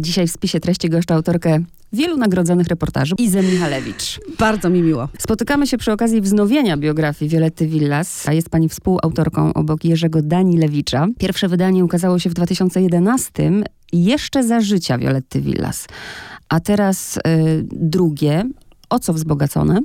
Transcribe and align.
Dzisiaj 0.00 0.26
w 0.28 0.32
spisie 0.32 0.60
treści 0.60 0.90
goszczę 0.90 1.14
autorkę 1.14 1.58
wielu 1.92 2.16
nagrodzonych 2.16 2.66
reportaży, 2.66 3.14
Izę 3.18 3.42
Michalewicz. 3.42 4.20
Bardzo 4.38 4.70
mi 4.70 4.82
miło. 4.82 5.08
Spotykamy 5.18 5.66
się 5.66 5.78
przy 5.78 5.92
okazji 5.92 6.20
wznowienia 6.20 6.76
biografii 6.76 7.28
Violetty 7.28 7.66
Villas, 7.66 8.28
a 8.28 8.32
jest 8.32 8.50
pani 8.50 8.68
współautorką 8.68 9.54
obok 9.54 9.84
Jerzego 9.84 10.22
Danilewicza. 10.22 11.06
Pierwsze 11.18 11.48
wydanie 11.48 11.84
ukazało 11.84 12.18
się 12.18 12.30
w 12.30 12.34
2011, 12.34 13.50
jeszcze 13.92 14.44
za 14.44 14.60
życia 14.60 14.98
Violetty 14.98 15.40
Villas. 15.40 15.86
A 16.48 16.60
teraz 16.60 17.16
y, 17.16 17.20
drugie, 17.72 18.44
o 18.90 18.98
co 18.98 19.12
wzbogacone? 19.12 19.80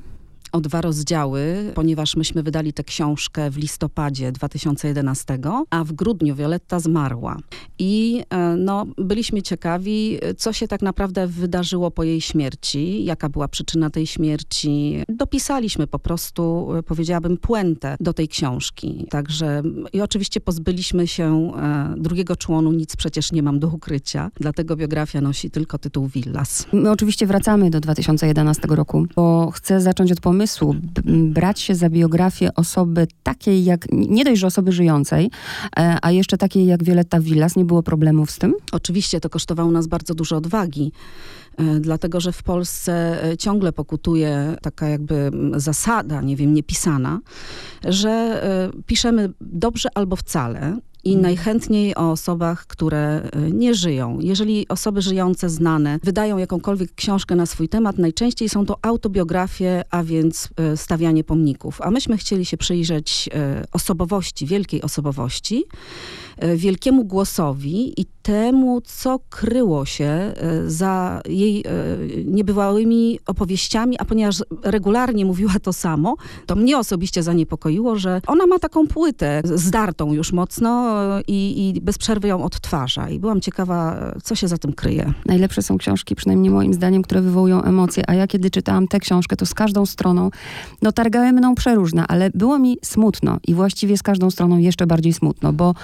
O 0.52 0.62
dwa 0.62 0.82
rozdziały, 0.82 1.72
ponieważ 1.76 2.16
myśmy 2.16 2.44
wydali 2.44 2.74
tę 2.74 2.84
książkę 2.84 3.50
w 3.50 3.58
listopadzie 3.58 4.32
2011, 4.32 5.40
a 5.70 5.84
w 5.84 5.94
grudniu 5.94 6.36
Violetta 6.36 6.80
zmarła. 6.80 7.38
I 7.80 8.24
e, 8.30 8.56
no, 8.58 8.86
byliśmy 8.98 9.42
ciekawi, 9.42 10.20
co 10.38 10.54
się 10.54 10.68
tak 10.68 10.82
naprawdę 10.82 11.28
wydarzyło 11.28 11.92
po 11.92 12.04
jej 12.04 12.22
śmierci, 12.22 13.06
jaka 13.06 13.30
była 13.30 13.48
przyczyna 13.48 13.90
tej 13.90 14.08
śmierci. 14.08 15.04
Dopisaliśmy 15.10 15.88
po 15.88 16.00
prostu, 16.00 16.68
e, 16.78 16.84
powiedziałabym, 16.84 17.38
puentę 17.38 17.96
do 18.00 18.14
tej 18.14 18.28
książki. 18.28 19.06
Także 19.10 19.62
i 19.94 20.02
oczywiście 20.02 20.42
pozbyliśmy 20.42 21.08
się 21.08 21.52
e, 21.56 21.94
drugiego 21.98 22.36
członu, 22.36 22.72
nic 22.72 22.96
przecież 22.96 23.32
nie 23.32 23.44
mam 23.44 23.60
do 23.60 23.68
ukrycia, 23.68 24.32
dlatego 24.40 24.76
biografia 24.76 25.22
nosi 25.22 25.52
tylko 25.52 25.78
tytuł 25.78 26.08
Villas. 26.08 26.66
My 26.74 26.92
oczywiście 26.92 27.28
wracamy 27.28 27.70
do 27.70 27.80
2011 27.80 28.68
roku, 28.68 29.06
bo 29.16 29.52
chcę 29.52 29.82
zacząć 29.82 30.12
od 30.12 30.20
pomysłu, 30.20 30.41
pomysłu 30.42 30.76
brać 31.06 31.60
się 31.60 31.76
za 31.76 31.90
biografię 31.90 32.50
osoby 32.56 33.08
takiej 33.24 33.64
jak, 33.64 33.86
nie 33.92 34.24
dość, 34.24 34.42
że 34.42 34.48
osoby 34.48 34.72
żyjącej, 34.72 35.32
e, 35.78 35.98
a 36.02 36.12
jeszcze 36.12 36.38
takiej 36.38 36.66
jak 36.66 36.84
Violetta 36.84 37.20
Villas, 37.20 37.56
nie 37.56 37.66
było 37.66 37.84
problemów 37.84 38.32
z 38.32 38.38
tym? 38.38 38.54
Oczywiście, 38.72 39.20
to 39.20 39.30
kosztowało 39.30 39.72
nas 39.72 39.88
bardzo 39.88 40.16
dużo 40.16 40.38
odwagi 40.38 40.92
e, 41.58 41.80
dlatego 41.80 42.20
że 42.22 42.32
w 42.32 42.44
Polsce 42.44 43.24
e, 43.24 43.38
ciągle 43.38 43.72
pokutuje 43.74 44.56
taka 44.62 44.88
jakby 44.88 45.32
zasada, 45.56 46.22
nie 46.22 46.36
wiem, 46.36 46.54
niepisana, 46.54 47.20
że 47.84 48.42
piszemy 48.86 49.30
dobrze 49.42 49.90
albo 49.96 50.16
wcale 50.16 50.78
i 51.04 51.18
najchętniej 51.18 51.96
o 51.96 52.12
osobach, 52.12 52.68
które 52.68 53.00
e, 53.00 53.52
nie 53.52 53.74
żyją. 53.74 54.18
Jeżeli 54.22 54.68
osoby 54.68 55.02
żyjące, 55.02 55.50
znane, 55.50 56.00
wydają 56.04 56.38
jakąkolwiek 56.38 56.96
książkę 56.96 57.36
na 57.36 57.46
swój 57.46 57.70
temat, 57.70 57.98
najczęściej 57.98 58.50
są 58.50 58.66
to 58.66 58.78
autobiografie, 58.82 59.84
a 59.90 60.04
więc 60.04 60.50
e, 60.58 60.78
stawianie 60.78 61.24
pomników. 61.24 61.82
A 61.82 61.92
myśmy 61.92 62.18
chcieli 62.18 62.46
się 62.46 62.58
przyjrzeć 62.58 63.30
e, 63.34 63.64
osobowości, 63.72 64.46
wielkiej 64.46 64.82
osobowości, 64.82 65.64
wielkiemu 66.56 67.04
głosowi 67.04 68.02
i 68.02 68.06
temu, 68.22 68.82
co 68.82 69.20
kryło 69.30 69.86
się 69.86 70.34
za 70.68 71.22
jej 71.26 71.64
niebywałymi 72.26 73.20
opowieściami, 73.28 74.00
a 74.00 74.06
ponieważ 74.06 74.44
regularnie 74.64 75.26
mówiła 75.26 75.54
to 75.62 75.74
samo, 75.74 76.16
to 76.46 76.56
mnie 76.56 76.78
osobiście 76.78 77.24
zaniepokoiło, 77.24 77.96
że 77.96 78.22
ona 78.28 78.48
ma 78.48 78.60
taką 78.60 78.88
płytę 78.88 79.42
zdartą 79.44 80.14
już 80.14 80.32
mocno, 80.32 80.92
i, 81.28 81.70
i 81.76 81.82
bez 81.82 81.98
przerwy 81.98 82.28
ją 82.28 82.44
odtwarza. 82.44 83.10
I 83.10 83.20
byłam 83.20 83.42
ciekawa, 83.42 84.12
co 84.24 84.36
się 84.36 84.48
za 84.48 84.58
tym 84.58 84.74
kryje. 84.74 85.14
Najlepsze 85.26 85.62
są 85.62 85.78
książki, 85.78 86.16
przynajmniej 86.16 86.52
moim 86.52 86.74
zdaniem, 86.74 87.02
które 87.02 87.22
wywołują 87.22 87.64
emocje. 87.64 88.04
A 88.08 88.14
ja 88.14 88.28
kiedy 88.28 88.50
czytałam 88.50 88.88
tę 88.88 89.00
książkę, 89.00 89.36
to 89.36 89.46
z 89.46 89.54
każdą 89.54 89.86
stroną, 89.86 90.30
no 90.82 90.92
targały 90.92 91.32
mną 91.32 91.56
przeróżne, 91.56 92.08
ale 92.08 92.30
było 92.34 92.60
mi 92.60 92.78
smutno 92.84 93.38
i 93.48 93.54
właściwie 93.54 93.98
z 93.98 94.04
każdą 94.04 94.32
stroną 94.32 94.58
jeszcze 94.58 94.88
bardziej 94.88 95.14
smutno, 95.14 95.54
bo 95.54 95.76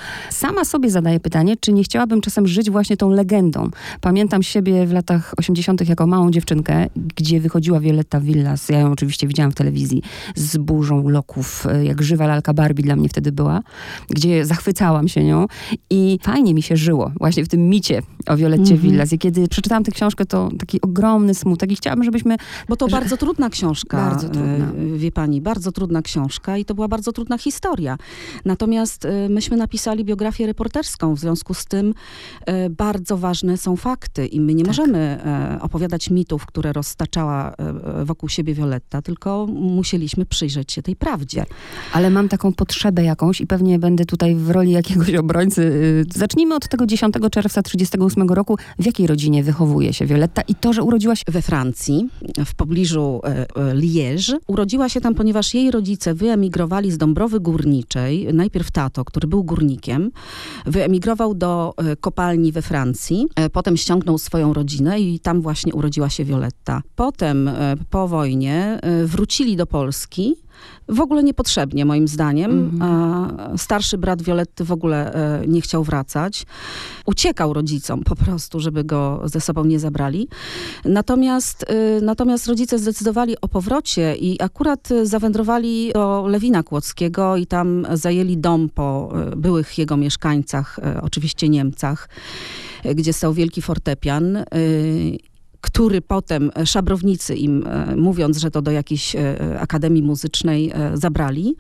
sama 0.48 0.66
sobie 0.66 0.90
zadaję 0.90 1.20
pytanie, 1.20 1.56
czy 1.60 1.74
nie 1.74 1.84
chciałabym 1.84 2.22
czasem 2.22 2.48
żyć 2.48 2.70
właśnie 2.70 2.98
tą 2.98 3.10
legendą. 3.10 3.70
Pamiętam 4.02 4.44
siebie 4.44 4.86
w 4.86 4.92
latach 4.92 5.34
80. 5.38 5.90
jako 5.90 6.08
małą 6.08 6.32
dziewczynkę, 6.32 6.88
gdzie 7.16 7.40
wychodziła 7.40 7.80
Violetta 7.80 8.20
Villas, 8.20 8.70
ja 8.70 8.80
ją 8.80 8.92
oczywiście 8.92 9.28
widziałam 9.28 9.52
w 9.52 9.56
telewizji, 9.56 10.02
z 10.36 10.58
burzą 10.58 11.10
loków, 11.10 11.68
jak 11.84 12.02
żywa 12.02 12.28
lalka 12.28 12.54
Barbie 12.54 12.84
dla 12.84 12.96
mnie 12.96 13.10
wtedy 13.10 13.32
była, 13.32 13.62
gdzie 14.10 14.46
zachwycała 14.46 14.78
zachwycałam 14.78 15.08
się 15.08 15.24
nią 15.24 15.46
i 15.90 16.20
fajnie 16.22 16.54
mi 16.54 16.62
się 16.62 16.78
żyło 16.78 17.12
właśnie 17.20 17.46
w 17.46 17.48
tym 17.48 17.70
micie 17.70 18.02
o 18.28 18.38
Violetcie 18.38 18.76
-hmm. 18.76 18.80
Villas. 18.80 19.14
I 19.14 19.20
kiedy 19.20 19.48
przeczytałam 19.48 19.84
tę 19.84 19.92
książkę, 19.92 20.26
to 20.26 20.50
taki 20.60 20.82
ogromny 20.82 21.34
smutek 21.34 21.72
i 21.72 21.76
chciałabym, 21.76 22.04
żebyśmy... 22.04 22.38
Bo 22.70 22.76
to 22.76 22.90
że... 22.90 22.92
bardzo 22.92 23.18
trudna 23.18 23.50
książka, 23.50 23.98
bardzo 23.98 24.30
trudna. 24.30 24.66
E, 24.66 24.98
wie 24.98 25.12
pani, 25.12 25.42
bardzo 25.42 25.72
trudna 25.72 26.02
książka 26.02 26.58
i 26.58 26.66
to 26.66 26.76
była 26.76 26.88
bardzo 26.88 27.12
trudna 27.12 27.38
historia. 27.38 27.98
Natomiast 28.46 29.06
e, 29.06 29.30
myśmy 29.30 29.58
napisali 29.58 30.06
biografię 30.06 30.37
reporterską, 30.46 31.16
w 31.16 31.20
związku 31.20 31.54
z 31.54 31.66
tym 31.66 31.94
e, 32.46 32.70
bardzo 32.70 33.18
ważne 33.18 33.58
są 33.58 33.76
fakty 33.76 34.26
i 34.26 34.42
my 34.42 34.54
nie 34.54 34.64
tak. 34.64 34.68
możemy 34.68 35.18
opowiadać 35.62 36.10
mitów, 36.10 36.46
które 36.46 36.74
roztaczała 36.74 37.54
wokół 38.06 38.30
siebie 38.30 38.54
Violetta, 38.54 39.02
tylko 39.02 39.48
musieliśmy 39.48 40.26
przyjrzeć 40.26 40.72
się 40.72 40.82
tej 40.82 40.96
prawdzie. 40.96 41.46
Ale 41.94 42.10
mam 42.10 42.30
taką 42.30 42.54
potrzebę 42.54 43.04
jakąś 43.04 43.42
i 43.42 43.48
pewnie 43.48 43.80
będę 43.80 44.06
tutaj 44.06 44.36
w 44.36 44.50
roli 44.50 44.72
jak 44.72 44.88
jakiegoś 44.90 45.16
obrońcy. 45.16 45.62
Y, 45.62 46.06
zacznijmy 46.20 46.56
od 46.56 46.70
tego 46.70 46.86
10 46.86 47.14
czerwca 47.32 47.64
1938 47.64 48.30
roku. 48.30 48.58
W 48.80 48.86
jakiej 48.86 49.08
rodzinie 49.08 49.44
wychowuje 49.44 49.94
się 49.94 50.06
Violetta 50.06 50.42
i 50.42 50.56
to, 50.56 50.74
że 50.74 50.84
urodziła 50.84 51.16
się... 51.16 51.24
We 51.28 51.42
Francji, 51.42 52.10
w 52.46 52.56
pobliżu 52.56 53.22
e, 53.24 53.28
e, 53.28 53.76
Liège. 53.76 54.38
Urodziła 54.48 54.90
się 54.90 55.02
tam, 55.02 55.16
ponieważ 55.16 55.54
jej 55.54 55.72
rodzice 55.72 56.14
wyemigrowali 56.14 56.92
z 56.92 56.98
Dąbrowy 56.98 57.40
Górniczej. 57.40 58.34
Najpierw 58.34 58.72
tato, 58.72 59.06
który 59.06 59.28
był 59.28 59.44
górnikiem, 59.44 60.12
wyemigrował 60.66 61.34
do 61.34 61.74
e, 61.78 61.96
kopalni 61.96 62.52
we 62.52 62.62
Francji. 62.62 63.28
Potem 63.54 63.78
ściągnął 63.78 64.18
swoją 64.18 64.54
rodzinę 64.54 65.00
i 65.00 65.20
tam 65.20 65.42
właśnie 65.42 65.74
urodziła 65.74 66.10
się 66.10 66.26
Violetta. 66.26 66.82
Potem, 66.96 67.50
po 67.90 68.08
wojnie, 68.08 68.80
wrócili 69.06 69.56
do 69.56 69.66
Polski 69.66 70.36
w 70.90 71.00
ogóle 71.00 71.24
niepotrzebnie, 71.24 71.86
moim 71.86 72.08
zdaniem. 72.08 72.52
Mhm. 72.52 73.58
Starszy 73.58 73.98
brat 73.98 74.22
Violetty 74.22 74.64
w 74.64 74.72
ogóle 74.72 75.14
e, 75.14 75.48
nie 75.48 75.62
chciał 75.62 75.84
wracać. 75.84 76.46
Uciekał 77.06 77.54
rodzicom 77.54 78.04
po 78.04 78.16
prostu, 78.16 78.60
żeby 78.60 78.84
go 78.84 79.22
ze 79.26 79.42
sobą 79.42 79.66
nie 79.66 79.80
zabrali. 79.80 80.28
Natomiast, 80.86 81.66
e, 81.68 82.02
natomiast 82.02 82.48
rodzice 82.48 82.80
zdecydowali 82.80 83.36
o 83.42 83.48
powrocie 83.48 84.16
i 84.16 84.42
akurat 84.42 84.90
zawędrowali 85.04 85.92
do 85.94 86.28
Lewina 86.28 86.64
Kłodzkiego 86.64 87.38
i 87.38 87.48
tam 87.48 87.88
zajęli 87.94 88.38
dom 88.38 88.70
po 88.70 89.14
e, 89.14 89.36
byłych 89.36 89.78
jego 89.78 89.98
mieszkańcach, 89.98 90.80
oczywiście 91.02 91.50
Niemcach 91.50 92.10
gdzie 92.96 93.14
stał 93.14 93.34
wielki 93.34 93.62
fortepian 93.62 94.38
który 95.68 96.02
potem 96.02 96.52
szabrownicy 96.66 97.36
im, 97.36 97.68
e, 97.68 97.96
mówiąc, 97.96 98.38
że 98.38 98.52
to 98.52 98.62
do 98.62 98.72
jakiejś 98.72 99.16
e, 99.16 99.60
akademii 99.60 100.04
muzycznej 100.04 100.72
e, 100.74 100.92
zabrali. 100.94 101.56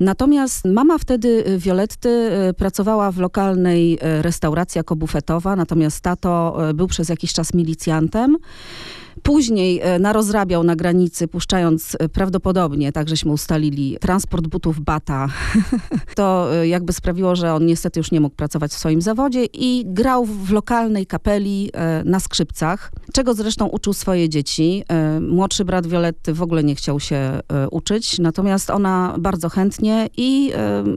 Natomiast 0.00 0.64
mama 0.64 0.98
wtedy 0.98 1.44
Violetty 1.58 2.30
pracowała 2.56 3.12
w 3.12 3.18
lokalnej 3.18 3.98
restauracji 4.00 4.78
jako 4.78 4.96
bufetowa, 4.96 5.56
natomiast 5.56 6.00
tato 6.00 6.58
był 6.74 6.86
przez 6.86 7.08
jakiś 7.08 7.32
czas 7.32 7.54
milicjantem. 7.54 8.36
Później 9.22 9.80
e, 9.80 9.98
narozrabiał 9.98 10.64
na 10.64 10.76
granicy, 10.76 11.28
puszczając 11.28 11.96
e, 11.98 12.08
prawdopodobnie, 12.08 12.92
tak 12.92 13.08
żeśmy 13.08 13.32
ustalili, 13.32 13.96
transport 14.00 14.46
butów 14.46 14.80
Bata. 14.80 15.28
to 16.16 16.56
e, 16.56 16.68
jakby 16.68 16.92
sprawiło, 16.92 17.36
że 17.36 17.54
on 17.54 17.66
niestety 17.66 18.00
już 18.00 18.10
nie 18.10 18.20
mógł 18.20 18.36
pracować 18.36 18.70
w 18.70 18.78
swoim 18.78 19.02
zawodzie 19.02 19.44
i 19.44 19.84
grał 19.86 20.24
w 20.24 20.50
lokalnej 20.50 21.06
kapeli 21.06 21.70
na 22.04 22.20
skrzypcach, 22.20 22.92
czego 23.12 23.34
zresztą 23.34 23.66
uczył 23.66 23.92
swoje 23.92 24.28
dzieci. 24.28 24.84
Młodszy 25.20 25.64
brat 25.64 25.86
Violetty 25.86 26.34
w 26.34 26.42
ogóle 26.42 26.64
nie 26.64 26.74
chciał 26.74 27.00
się 27.00 27.40
uczyć, 27.70 28.18
natomiast 28.18 28.70
ona 28.70 29.14
bardzo 29.18 29.48
chętnie 29.48 30.08
i 30.16 30.52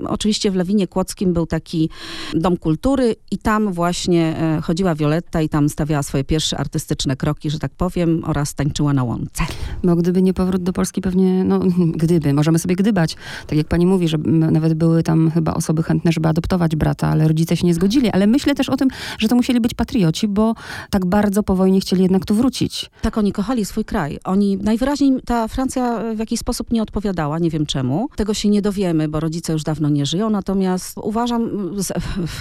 oczywiście 0.07 0.51
w 0.51 0.55
Lewinie 0.55 0.87
Kłodzkim 0.87 1.33
był 1.33 1.45
taki 1.45 1.89
dom 2.33 2.57
kultury 2.57 3.15
i 3.31 3.37
tam 3.37 3.73
właśnie 3.73 4.35
chodziła 4.63 4.95
Violetta 4.95 5.41
i 5.41 5.49
tam 5.49 5.69
stawiała 5.69 6.03
swoje 6.03 6.23
pierwsze 6.23 6.57
artystyczne 6.57 7.15
kroki, 7.15 7.49
że 7.49 7.59
tak 7.59 7.71
powiem 7.77 8.14
oraz 8.23 8.55
tańczyła 8.55 8.93
na 8.93 9.03
łące. 9.03 9.43
Bo 9.83 9.95
gdyby 9.95 10.21
nie 10.21 10.33
powrót 10.33 10.63
do 10.63 10.73
Polski, 10.73 11.01
pewnie, 11.01 11.43
no 11.43 11.59
gdyby, 12.03 12.33
możemy 12.33 12.59
sobie 12.59 12.75
gdybać. 12.75 13.15
Tak 13.47 13.57
jak 13.57 13.67
pani 13.67 13.85
mówi, 13.85 14.07
że 14.07 14.17
nawet 14.51 14.73
były 14.73 15.03
tam 15.03 15.31
chyba 15.31 15.53
osoby 15.53 15.83
chętne, 15.83 16.11
żeby 16.11 16.27
adoptować 16.27 16.75
brata, 16.75 17.07
ale 17.07 17.27
rodzice 17.27 17.57
się 17.57 17.67
nie 17.67 17.73
zgodzili. 17.73 18.09
Ale 18.11 18.27
myślę 18.27 18.55
też 18.55 18.69
o 18.69 18.77
tym, 18.77 18.87
że 19.17 19.27
to 19.27 19.35
musieli 19.35 19.61
być 19.61 19.73
patrioci, 19.73 20.27
bo 20.27 20.55
tak 20.89 21.05
bardzo 21.05 21.43
po 21.43 21.55
wojnie 21.55 21.79
chcieli 21.79 22.01
jednak 22.01 22.25
tu 22.25 22.35
wrócić. 22.35 22.89
Tak, 23.01 23.17
oni 23.17 23.31
kochali 23.31 23.65
swój 23.65 23.85
kraj. 23.85 24.19
Oni 24.23 24.57
najwyraźniej, 24.57 25.11
ta 25.25 25.47
Francja 25.47 26.13
w 26.15 26.19
jakiś 26.19 26.39
sposób 26.39 26.71
nie 26.71 26.81
odpowiadała, 26.81 27.39
nie 27.39 27.49
wiem 27.49 27.65
czemu. 27.65 28.09
Tego 28.15 28.33
się 28.33 28.49
nie 28.49 28.61
dowiemy, 28.61 29.07
bo 29.07 29.19
rodzice 29.19 29.53
już 29.53 29.63
dawno 29.63 29.89
nie 29.89 30.05
żyją, 30.05 30.29
natomiast 30.29 30.97
uważam, 30.97 31.49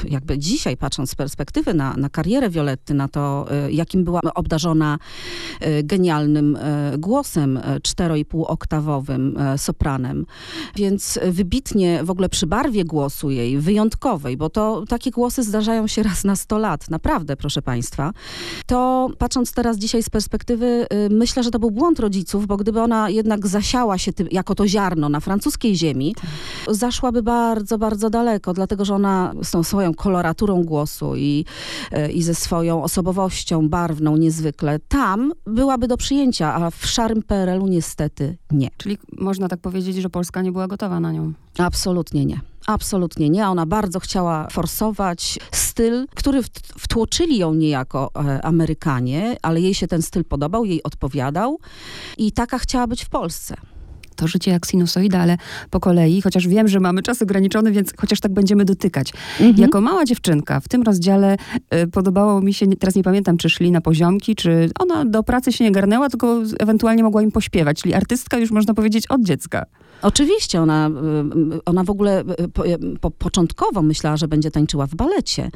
jakby 0.09 0.39
dzisiaj 0.39 0.77
patrząc 0.77 1.11
z 1.11 1.15
perspektywy 1.15 1.75
na, 1.75 1.95
na 1.97 2.09
karierę 2.09 2.51
Violetty, 2.51 2.95
na 2.95 3.09
to, 3.09 3.47
y, 3.69 3.73
jakim 3.73 4.05
była 4.05 4.21
obdarzona 4.35 4.99
e, 5.61 5.64
genialnym 5.83 6.57
e, 6.57 6.99
głosem 6.99 7.57
e, 7.57 7.81
cztero 7.81 8.17
i 8.17 8.25
pół 8.25 8.45
oktawowym 8.45 9.37
e, 9.39 9.59
sopranem. 9.59 10.27
Więc 10.77 11.19
wybitnie 11.31 12.05
w 12.05 12.11
ogóle 12.11 12.29
przy 12.29 12.47
barwie 12.47 12.85
głosu 12.85 13.31
jej, 13.31 13.59
wyjątkowej, 13.59 14.37
bo 14.37 14.51
to 14.51 14.85
takie 14.89 15.11
głosy 15.11 15.43
zdarzają 15.43 15.87
się 15.87 16.03
raz 16.03 16.25
na 16.25 16.37
100 16.37 16.59
lat, 16.59 16.91
naprawdę, 16.91 17.37
proszę 17.37 17.63
państwa. 17.63 18.13
To 18.67 19.11
patrząc 19.19 19.53
teraz 19.53 19.77
dzisiaj 19.77 20.03
z 20.03 20.11
perspektywy, 20.11 20.87
y, 20.93 21.09
myślę, 21.11 21.43
że 21.43 21.51
to 21.51 21.59
był 21.59 21.71
błąd 21.71 22.01
rodziców, 22.01 22.47
bo 22.47 22.57
gdyby 22.57 22.81
ona 22.81 23.11
jednak 23.11 23.47
zasiała 23.47 23.99
się 23.99 24.13
tym, 24.13 24.29
jako 24.31 24.55
to 24.55 24.69
ziarno 24.69 25.09
na 25.09 25.21
francuskiej 25.21 25.77
ziemi, 25.77 26.15
zaszłaby 26.69 27.23
bardzo, 27.23 27.79
bardzo 27.79 28.11
daleko, 28.11 28.53
dlatego 28.53 28.85
że 28.85 28.95
ona 28.95 29.35
z 29.43 29.51
tą 29.51 29.63
swoją 29.63 29.95
koloraturą 29.95 30.65
głosu 30.65 31.17
i, 31.17 31.45
y, 31.93 32.13
i 32.13 32.23
ze 32.23 32.35
swoją 32.35 32.83
osobowością 32.83 33.69
barwną 33.69 34.17
niezwykle, 34.17 34.79
tam 34.89 35.33
byłaby 35.55 35.89
do 35.89 35.97
przyjęcia, 35.97 36.55
a 36.55 36.71
w 36.71 36.87
szarym 36.87 37.23
PRL-u 37.23 37.67
niestety 37.67 38.37
nie. 38.51 38.69
Czyli 38.77 38.99
można 39.13 39.49
tak 39.49 39.61
powiedzieć, 39.61 39.97
że 39.97 40.11
Polska 40.11 40.43
nie 40.43 40.53
była 40.53 40.67
gotowa 40.69 41.01
na 41.01 41.13
nią. 41.13 41.33
Absolutnie 41.59 42.25
nie. 42.25 42.41
Absolutnie 42.67 43.31
nie. 43.31 43.49
Ona 43.49 43.67
bardzo 43.67 44.01
chciała 44.01 44.49
forsować 44.51 45.39
styl, 45.53 46.07
który 46.15 46.43
wt- 46.43 46.73
wtłoczyli 46.79 47.39
ją 47.39 47.55
niejako 47.55 48.11
e, 48.17 48.45
Amerykanie, 48.45 49.37
ale 49.43 49.61
jej 49.61 49.75
się 49.75 49.87
ten 49.87 50.03
styl 50.03 50.25
podobał, 50.25 50.65
jej 50.65 50.83
odpowiadał 50.83 51.59
i 52.19 52.33
taka 52.33 52.59
chciała 52.59 52.87
być 52.87 53.05
w 53.05 53.09
Polsce. 53.09 53.55
To 54.17 54.27
życie 54.27 54.51
jak 54.51 54.67
sinusoida, 54.67 55.19
ale 55.21 55.37
po 55.71 55.81
kolei, 55.81 56.23
chociaż 56.23 56.49
wiem, 56.49 56.69
że 56.69 56.81
mamy 56.81 57.03
czas 57.03 57.23
ograniczony, 57.23 57.73
więc 57.73 57.93
chociaż 57.99 58.21
tak 58.21 58.33
będziemy 58.33 58.65
dotykać. 58.65 59.13
Mhm. 59.41 59.57
Jako 59.57 59.81
mała 59.81 60.05
dziewczynka 60.05 60.61
w 60.61 60.69
tym 60.69 60.83
rozdziale 60.83 61.37
y, 61.75 61.87
podobało 61.87 62.41
mi 62.41 62.55
się, 62.55 62.67
teraz 62.67 62.95
nie 62.95 63.03
pamiętam, 63.03 63.37
czy 63.37 63.49
szli 63.49 63.71
na 63.71 63.81
poziomki, 63.81 64.35
czy 64.35 64.71
ona 64.81 65.05
do 65.05 65.23
pracy 65.23 65.53
się 65.53 65.65
nie 65.65 65.73
garnęła, 65.73 66.09
tylko 66.09 66.43
ewentualnie 66.59 67.03
mogła 67.03 67.23
im 67.23 67.33
pośpiewać. 67.33 67.83
Czyli 67.83 67.95
artystka 67.95 68.39
już 68.39 68.51
można 68.51 68.75
powiedzieć 68.75 69.07
od 69.07 69.23
dziecka. 69.23 69.65
Oczywiście, 70.05 70.61
ona, 70.61 70.91
y, 71.55 71.65
ona 71.65 71.85
w 71.85 71.91
ogóle 71.91 72.25
y, 72.41 72.49
po, 72.49 72.67
y, 72.67 72.79
po, 73.01 73.11
początkowo 73.11 73.83
myślała, 73.83 74.17
że 74.17 74.29
będzie 74.29 74.51
tańczyła 74.51 74.87
w 74.87 74.95
balecie, 74.95 75.51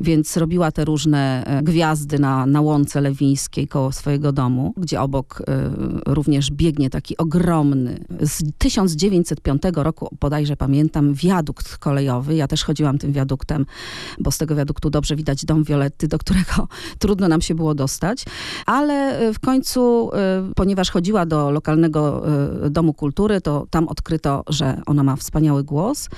więc 0.00 0.36
robiła 0.36 0.72
te 0.72 0.84
różne 0.84 1.44
e, 1.46 1.62
gwiazdy 1.62 2.18
na, 2.18 2.46
na 2.46 2.60
łące 2.60 3.00
lewińskiej 3.00 3.68
koło 3.68 3.92
swojego 3.92 4.32
domu, 4.32 4.74
gdzie 4.76 5.00
obok 5.00 5.40
y, 5.40 5.44
również 6.06 6.50
biegnie 6.50 6.90
taki 6.90 7.16
ogromny, 7.16 8.04
z 8.20 8.42
1905 8.58 9.62
roku 9.74 10.16
bodajże 10.20 10.56
pamiętam, 10.56 11.14
wiadukt 11.14 11.76
kolejowy. 11.76 12.34
Ja 12.34 12.48
też 12.48 12.64
chodziłam 12.64 12.98
tym 12.98 13.12
wiaduktem, 13.12 13.66
bo 14.18 14.30
z 14.30 14.38
tego 14.38 14.54
wiaduktu 14.54 14.90
dobrze 14.90 15.16
widać 15.16 15.44
dom 15.44 15.64
Violetty, 15.64 16.08
do 16.08 16.18
którego 16.18 16.68
trudno 16.98 17.28
nam 17.28 17.40
się 17.40 17.54
było 17.54 17.74
dostać. 17.74 18.24
Ale 18.66 19.22
y, 19.28 19.34
w 19.34 19.40
końcu, 19.40 20.10
y, 20.50 20.54
ponieważ 20.54 20.90
chodziła 20.90 21.26
do 21.26 21.50
lokalnego 21.50 22.22
y, 22.66 22.70
domu 22.70 22.94
kultury, 22.94 23.40
to 23.40 23.66
tam 23.70 23.88
odkryto, 23.92 24.42
że 24.48 24.80
ona 24.86 25.02
ma 25.02 25.16
wspaniały 25.16 25.64
głos 25.64 26.08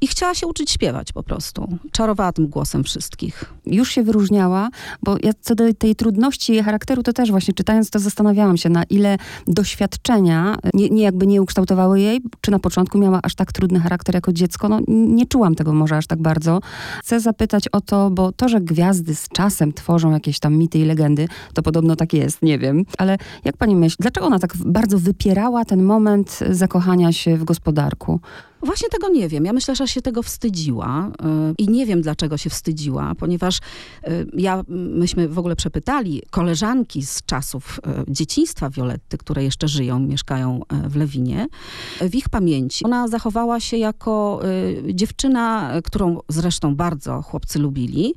i 0.00 0.06
chciała 0.06 0.34
się 0.34 0.46
uczyć 0.46 0.70
śpiewać 0.70 1.12
po 1.12 1.22
prostu. 1.22 1.78
Czarowała 1.92 2.32
tym 2.32 2.46
głosem 2.46 2.84
wszystkich. 2.84 3.44
Już 3.66 3.90
się 3.90 4.02
wyróżniała, 4.02 4.68
bo 5.02 5.16
ja 5.22 5.32
co 5.40 5.54
do 5.54 5.74
tej 5.74 5.96
trudności 5.96 6.52
jej 6.52 6.62
charakteru, 6.62 7.02
to 7.02 7.12
też 7.12 7.30
właśnie 7.30 7.54
czytając 7.54 7.90
to 7.90 7.98
zastanawiałam 7.98 8.56
się, 8.56 8.68
na 8.68 8.84
ile 8.84 9.16
doświadczenia 9.46 10.56
nie, 10.74 10.88
nie 10.88 11.02
jakby 11.02 11.26
nie 11.26 11.42
ukształtowały 11.42 12.00
jej, 12.00 12.20
czy 12.40 12.50
na 12.50 12.58
początku 12.58 12.98
miała 12.98 13.20
aż 13.22 13.34
tak 13.34 13.52
trudny 13.52 13.80
charakter 13.80 14.14
jako 14.14 14.32
dziecko. 14.32 14.68
No 14.68 14.80
nie 14.88 15.26
czułam 15.26 15.54
tego 15.54 15.72
może 15.72 15.96
aż 15.96 16.06
tak 16.06 16.22
bardzo. 16.22 16.60
Chcę 17.00 17.20
zapytać 17.20 17.68
o 17.68 17.80
to, 17.80 18.10
bo 18.10 18.32
to, 18.32 18.48
że 18.48 18.60
gwiazdy 18.60 19.14
z 19.14 19.28
czasem 19.28 19.72
tworzą 19.72 20.10
jakieś 20.10 20.38
tam 20.38 20.56
mity 20.56 20.78
i 20.78 20.84
legendy, 20.84 21.28
to 21.54 21.62
podobno 21.62 21.96
tak 21.96 22.12
jest, 22.12 22.42
nie 22.42 22.58
wiem. 22.58 22.84
Ale 22.98 23.18
jak 23.44 23.56
pani 23.56 23.76
myśli, 23.76 23.96
dlaczego 24.00 24.26
ona 24.26 24.38
tak 24.38 24.56
bardzo 24.56 24.98
wypierała 24.98 25.64
ten 25.64 25.82
moment 25.82 26.40
zakochania 26.50 27.12
się 27.12 27.17
w 27.26 27.44
gospodarku? 27.44 28.20
Właśnie 28.62 28.88
tego 28.88 29.08
nie 29.08 29.28
wiem. 29.28 29.44
Ja 29.44 29.52
myślę, 29.52 29.76
że 29.76 29.88
się 29.88 30.02
tego 30.02 30.22
wstydziła 30.22 31.08
y, 31.08 31.54
i 31.58 31.68
nie 31.68 31.86
wiem, 31.86 32.02
dlaczego 32.02 32.36
się 32.36 32.50
wstydziła, 32.50 33.14
ponieważ 33.14 33.58
y, 33.58 34.26
ja, 34.32 34.64
myśmy 34.68 35.28
w 35.28 35.38
ogóle 35.38 35.56
przepytali 35.56 36.22
koleżanki 36.30 37.02
z 37.02 37.22
czasów 37.26 37.80
y, 38.08 38.12
dzieciństwa 38.12 38.70
Violetty, 38.70 39.18
które 39.18 39.44
jeszcze 39.44 39.68
żyją, 39.68 39.98
mieszkają 39.98 40.60
w 40.88 40.96
Lewinie, 40.96 41.46
w 42.00 42.14
ich 42.14 42.28
pamięci. 42.28 42.84
Ona 42.84 43.08
zachowała 43.08 43.60
się 43.60 43.76
jako 43.76 44.40
dziewczyna, 44.84 45.72
którą 45.84 46.18
zresztą 46.28 46.76
bardzo 46.76 47.22
chłopcy 47.22 47.58
lubili, 47.58 48.14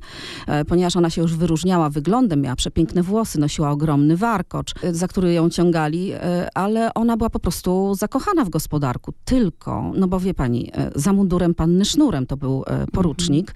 ponieważ 0.68 0.96
ona 0.96 1.10
się 1.10 1.22
już 1.22 1.36
wyróżniała 1.36 1.90
wyglądem, 1.90 2.40
miała 2.40 2.56
przepiękne 2.56 3.02
włosy, 3.02 3.40
nosiła 3.40 3.70
ogromny 3.70 4.16
warkocz, 4.16 4.74
za 4.92 5.08
który 5.08 5.32
ją 5.32 5.50
ciągali, 5.50 6.12
ale 6.54 6.94
ona 6.94 7.16
była 7.16 7.30
po 7.30 7.38
prostu 7.38 7.94
zakochana 7.94 8.44
w 8.44 8.48
gospodarku. 8.48 9.12
Tylko, 9.24 9.92
no 9.94 10.08
bo 10.08 10.20
wie 10.32 10.36
pani, 10.36 10.70
e, 10.74 10.90
za 10.94 11.12
mundurem 11.12 11.54
panny 11.54 11.84
sznurem 11.84 12.26
to 12.26 12.36
był 12.36 12.64
e, 12.66 12.86
porucznik 12.86 13.54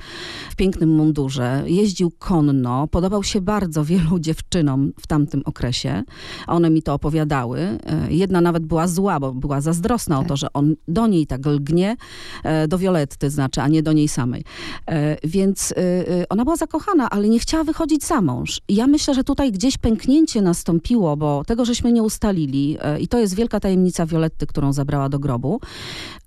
w 0.50 0.56
pięknym 0.56 0.90
mundurze. 0.96 1.62
Jeździł 1.66 2.10
konno, 2.18 2.86
podobał 2.88 3.22
się 3.22 3.40
bardzo 3.40 3.84
wielu 3.84 4.18
dziewczynom 4.26 4.92
w 5.00 5.06
tamtym 5.06 5.42
okresie. 5.44 6.02
One 6.46 6.70
mi 6.70 6.82
to 6.82 6.94
opowiadały. 6.94 7.58
E, 7.60 7.78
Jedna 8.10 8.40
nawet 8.40 8.66
była 8.66 8.88
zła, 8.88 9.20
bo 9.20 9.32
była 9.32 9.60
zazdrosna 9.60 10.16
o 10.18 10.20
Tak. 10.20 10.28
to, 10.28 10.36
że 10.36 10.52
on 10.52 10.74
do 10.88 11.06
niej 11.06 11.26
tak 11.26 11.46
lgnie, 11.46 11.96
do 12.68 12.78
Violetty 12.78 13.30
znaczy, 13.30 13.60
a 13.60 13.68
nie 13.68 13.82
do 13.82 13.92
niej 13.92 14.08
samej. 14.08 14.44
Więc 15.24 15.74
ona 16.28 16.44
była 16.44 16.56
zakochana, 16.56 17.10
ale 17.10 17.28
nie 17.28 17.38
chciała 17.38 17.64
wychodzić 17.64 18.04
za 18.04 18.20
mąż. 18.20 18.60
I 18.68 18.74
ja 18.74 18.86
myślę, 18.86 19.14
że 19.14 19.24
tutaj 19.24 19.52
gdzieś 19.52 19.78
pęknięcie 19.78 20.42
nastąpiło, 20.42 21.16
bo 21.16 21.42
tego 21.46 21.64
żeśmy 21.64 21.92
nie 21.92 22.02
ustalili 22.02 22.76
i 23.00 23.08
to 23.08 23.18
jest 23.18 23.34
wielka 23.34 23.60
tajemnica 23.60 24.06
Violetty, 24.06 24.46
którą 24.46 24.72
zabrała 24.72 25.08
do 25.08 25.18
grobu, 25.18 25.60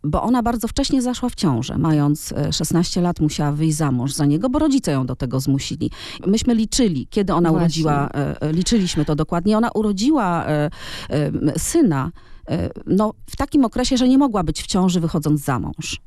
bo 0.03 0.23
ona 0.23 0.43
bardzo 0.43 0.67
wcześnie 0.67 1.01
zaszła 1.01 1.29
w 1.29 1.35
ciążę. 1.35 1.77
Mając 1.77 2.31
e, 2.31 2.53
16 2.53 3.01
lat 3.01 3.19
musiała 3.19 3.51
wyjść 3.51 3.77
za 3.77 3.91
mąż 3.91 4.13
za 4.13 4.25
niego, 4.25 4.49
bo 4.49 4.59
rodzice 4.59 4.91
ją 4.91 5.05
do 5.05 5.15
tego 5.15 5.39
zmusili. 5.39 5.91
Myśmy 6.27 6.55
liczyli, 6.55 7.07
kiedy 7.09 7.33
ona 7.33 7.49
Właśnie. 7.49 7.65
urodziła, 7.65 8.09
e, 8.09 8.41
e, 8.41 8.53
liczyliśmy 8.53 9.05
to 9.05 9.15
dokładnie. 9.15 9.57
Ona 9.57 9.71
urodziła 9.71 10.45
e, 10.45 10.69
e, 11.09 11.59
syna 11.59 12.11
e, 12.49 12.69
no, 12.85 13.13
w 13.25 13.35
takim 13.35 13.65
okresie, 13.65 13.97
że 13.97 14.07
nie 14.07 14.17
mogła 14.17 14.43
być 14.43 14.61
w 14.63 14.67
ciąży 14.67 14.99
wychodząc 14.99 15.41
za 15.41 15.59
mąż. 15.59 16.01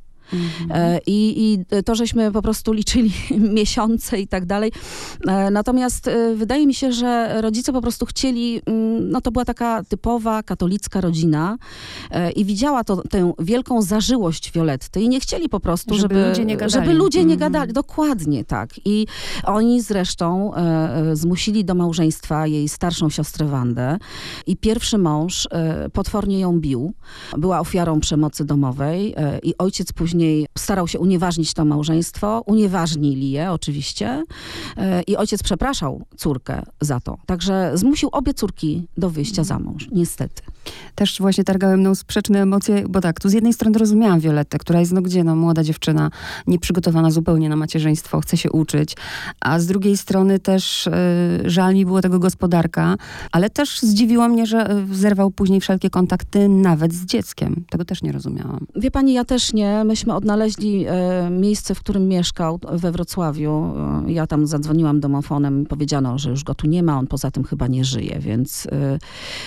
E, 0.71 0.99
I, 1.07 1.35
I 1.73 1.83
to, 1.85 1.95
żeśmy 1.95 2.33
po 2.33 2.43
prostu 2.43 2.73
liczyli 2.73 3.11
miesiące 3.59 4.21
i 4.21 4.29
tak 4.29 4.47
dalej. 4.47 4.73
E, 5.29 5.51
Natomiast 5.51 6.09
e, 6.09 6.35
wydaje 6.35 6.67
mi 6.67 6.75
się, 6.75 6.93
że 6.93 7.41
rodzice 7.43 7.73
po 7.73 7.81
prostu 7.83 8.07
chcieli, 8.07 8.61
mm, 8.67 9.11
no 9.11 9.21
to 9.21 9.31
była 9.33 9.45
taka 9.45 9.85
typowa 9.85 10.43
katolicka 10.43 11.01
rodzina 11.01 11.57
i 12.37 12.45
widziała 12.45 12.85
to, 12.85 13.03
tę 13.11 13.33
wielką 13.39 13.83
zażyłość 13.83 14.53
Violetty 14.53 15.01
i 15.01 15.09
nie 15.09 15.21
chcieli 15.21 15.49
po 15.49 15.61
prostu, 15.61 15.95
Żeby 15.95 16.15
żeby, 16.15 16.29
ludzie 16.29 16.45
nie 16.45 16.57
gadali. 16.57 16.73
żeby 16.87 16.95
ludzie 16.99 17.25
nie 17.25 17.35
Mhm. 17.35 17.53
gadali. 17.53 17.73
Dokładnie 17.73 18.45
tak. 18.45 18.71
I 18.85 19.07
oni 19.45 19.81
zresztą 19.81 20.53
zmusili 21.13 21.65
do 21.65 21.75
małżeństwa 21.75 22.47
jej 22.47 22.69
starszą 22.69 23.11
siostrę 23.11 23.47
Wandę 23.47 23.99
i 24.47 24.57
pierwszy 24.57 24.99
mąż 24.99 25.49
potwornie 25.93 26.41
ją 26.41 26.61
bił. 26.61 26.93
Była 27.39 27.61
ofiarą 27.61 28.01
przemocy 28.01 28.45
domowej 28.45 29.15
i 29.43 29.55
ojciec 29.59 29.93
później 29.93 30.22
starał 30.59 30.89
się 30.89 30.99
unieważnić 30.99 31.55
to 31.55 31.65
małżeństwo. 31.65 32.43
Unieważnili 32.47 33.31
je 33.31 33.51
oczywiście 33.53 34.25
e, 34.77 35.03
i 35.03 35.17
ojciec 35.17 35.43
przepraszał 35.43 36.03
córkę 36.17 36.63
za 36.81 37.01
to. 37.01 37.17
Także 37.27 37.73
zmusił 37.75 38.09
obie 38.13 38.35
córki 38.35 38.87
do 38.97 39.11
wyjścia 39.11 39.45
za 39.45 39.59
mąż, 39.59 39.89
niestety. 39.93 40.43
Też 40.95 41.19
właśnie 41.21 41.45
targały 41.45 41.77
mną 41.77 41.95
sprzeczne 41.95 42.43
emocje, 42.43 42.85
bo 42.89 43.01
tak, 43.01 43.21
tu 43.21 43.29
z 43.29 43.33
jednej 43.33 43.53
strony 43.53 43.79
rozumiałam 43.79 44.21
Violettę, 44.21 44.59
która 44.59 44.81
jest, 44.81 44.93
no 44.93 45.03
gdzie, 45.03 45.25
no 45.25 45.37
młoda 45.37 45.63
dziewczyna, 45.63 46.11
nieprzygotowana 46.47 47.11
zupełnie 47.11 47.49
na 47.49 47.57
macierzyństwo, 47.57 48.21
chce 48.21 48.37
się 48.37 48.51
uczyć, 48.51 48.97
a 49.41 49.59
z 49.59 49.67
drugiej 49.67 49.97
strony 49.97 50.39
też 50.39 50.87
e, 50.87 50.93
żal 51.45 51.75
mi 51.75 51.87
było 51.87 52.01
tego 52.01 52.19
gospodarka, 52.19 52.97
ale 53.33 53.51
też 53.51 53.81
zdziwiło 53.81 54.29
mnie, 54.29 54.47
że 54.47 54.71
e, 54.71 54.87
zerwał 54.93 55.31
później 55.31 55.61
wszelkie 55.61 55.91
kontakty 55.91 56.49
nawet 56.49 56.93
z 56.93 57.05
dzieckiem. 57.05 57.65
Tego 57.71 57.85
też 57.85 58.03
nie 58.03 58.13
rozumiałam. 58.13 58.67
Wie 58.77 58.91
pani, 58.91 59.13
ja 59.13 59.25
też 59.25 59.53
nie. 59.53 59.85
Myśmy 60.03 60.15
odnaleźli 60.15 60.87
e, 60.89 61.31
miejsce, 61.31 61.75
w 61.75 61.81
którym 61.81 62.09
mieszkał 62.09 62.59
we 62.73 62.93
Wrocławiu. 62.93 63.75
E, 64.07 64.13
ja 64.13 64.27
tam 64.27 64.47
zadzwoniłam 64.47 65.01
domofonem 65.01 65.67
powiedziano, 65.67 66.19
że 66.19 66.31
już 66.31 66.45
go 66.45 66.55
tu 66.55 66.67
nie 66.67 66.83
ma, 66.83 66.99
on 66.99 67.07
poza 67.07 67.31
tym 67.31 67.45
chyba 67.45 67.67
nie 67.67 67.85
żyje, 67.85 68.19
więc 68.21 68.67
e, 68.73 68.99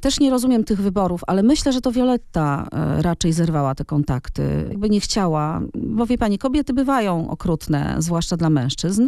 też 0.01 0.19
nie 0.19 0.29
rozumiem 0.29 0.63
tych 0.63 0.81
wyborów, 0.81 1.21
ale 1.27 1.43
myślę, 1.43 1.74
że 1.74 1.81
to 1.81 1.91
Violetta 1.91 2.67
raczej 2.97 3.33
zerwała 3.33 3.75
te 3.75 3.85
kontakty. 3.85 4.65
Jakby 4.69 4.89
nie 4.89 5.00
chciała, 5.00 5.62
bo 5.75 6.05
wie 6.05 6.17
pani, 6.17 6.38
kobiety 6.38 6.74
bywają 6.74 7.29
okrutne, 7.29 7.95
zwłaszcza 8.00 8.38
dla 8.38 8.50
mężczyzn 8.50 9.07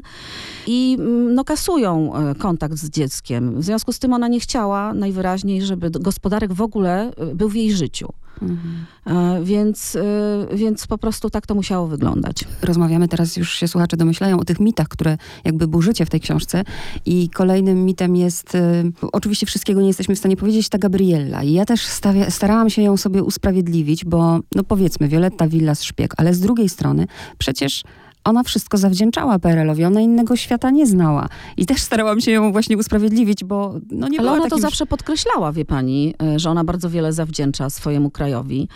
i 0.67 0.97
mm, 0.99 1.35
no, 1.35 1.43
kasują 1.43 2.11
kontakt 2.37 2.75
z 2.75 2.89
dzieckiem. 2.89 3.61
W 3.61 3.63
związku 3.63 3.93
z 3.93 3.99
tym 3.99 4.13
ona 4.13 4.27
nie 4.27 4.39
chciała 4.39 4.93
najwyraźniej, 4.93 5.61
żeby 5.61 5.89
gospodarek 5.89 6.53
w 6.53 6.61
ogóle 6.61 7.11
był 7.35 7.49
w 7.49 7.55
jej 7.55 7.71
życiu. 7.71 8.13
Mhm. 8.41 8.85
E, 9.05 9.43
więc, 9.43 9.95
e, 9.95 10.55
więc 10.55 10.87
po 10.87 10.97
prostu 10.97 11.29
tak 11.29 11.47
to 11.47 11.55
musiało 11.55 11.87
wyglądać. 11.87 12.43
Rozmawiamy 12.61 13.07
teraz, 13.07 13.37
już 13.37 13.55
się 13.55 13.67
słuchacze 13.67 13.97
domyślają 13.97 14.39
o 14.39 14.45
tych 14.45 14.59
mitach, 14.59 14.87
które 14.87 15.17
jakby 15.43 15.67
burzycie 15.67 16.05
w 16.05 16.09
tej 16.09 16.19
książce. 16.19 16.63
I 17.05 17.29
kolejnym 17.29 17.85
mitem 17.85 18.15
jest, 18.15 18.55
e, 18.55 18.83
oczywiście 19.11 19.45
wszystkiego 19.45 19.81
nie 19.81 19.87
jesteśmy 19.87 20.15
w 20.15 20.19
stanie 20.19 20.37
powiedzieć, 20.37 20.69
ta 20.69 20.77
Gabriella. 20.77 21.43
I 21.43 21.53
ja 21.53 21.65
też 21.65 21.85
stawia, 21.85 22.29
starałam 22.29 22.69
się 22.69 22.81
ją 22.81 22.97
sobie 22.97 23.23
usprawiedliwić, 23.23 24.05
bo 24.05 24.39
no 24.55 24.63
powiedzmy, 24.63 25.07
Violetta 25.07 25.47
Villas 25.47 25.83
szpieg, 25.83 26.13
ale 26.17 26.33
z 26.33 26.39
drugiej 26.39 26.69
strony 26.69 27.07
przecież 27.37 27.83
ona 28.27 28.43
wszystko 28.43 28.77
zawdzięczała 28.77 29.39
PRL-owi, 29.39 29.85
ona 29.85 30.01
innego 30.01 30.35
świata 30.35 30.69
nie 30.69 30.87
znała. 30.87 31.29
I 31.57 31.65
też 31.65 31.81
starałam 31.81 32.21
się 32.21 32.31
ją 32.31 32.51
właśnie 32.51 32.77
usprawiedliwić, 32.77 33.43
bo 33.43 33.73
no 33.91 34.07
nie 34.07 34.19
Ale 34.19 34.31
ona 34.31 34.41
takim... 34.41 34.57
to 34.57 34.61
zawsze 34.61 34.85
podkreślała, 34.85 35.51
wie 35.51 35.65
pani, 35.65 36.13
e, 36.23 36.39
że 36.39 36.49
ona 36.49 36.63
bardzo 36.63 36.89
wiele 36.89 37.13
zawdzięcza 37.13 37.69
swojemu 37.69 38.09
krajowi. 38.09 38.67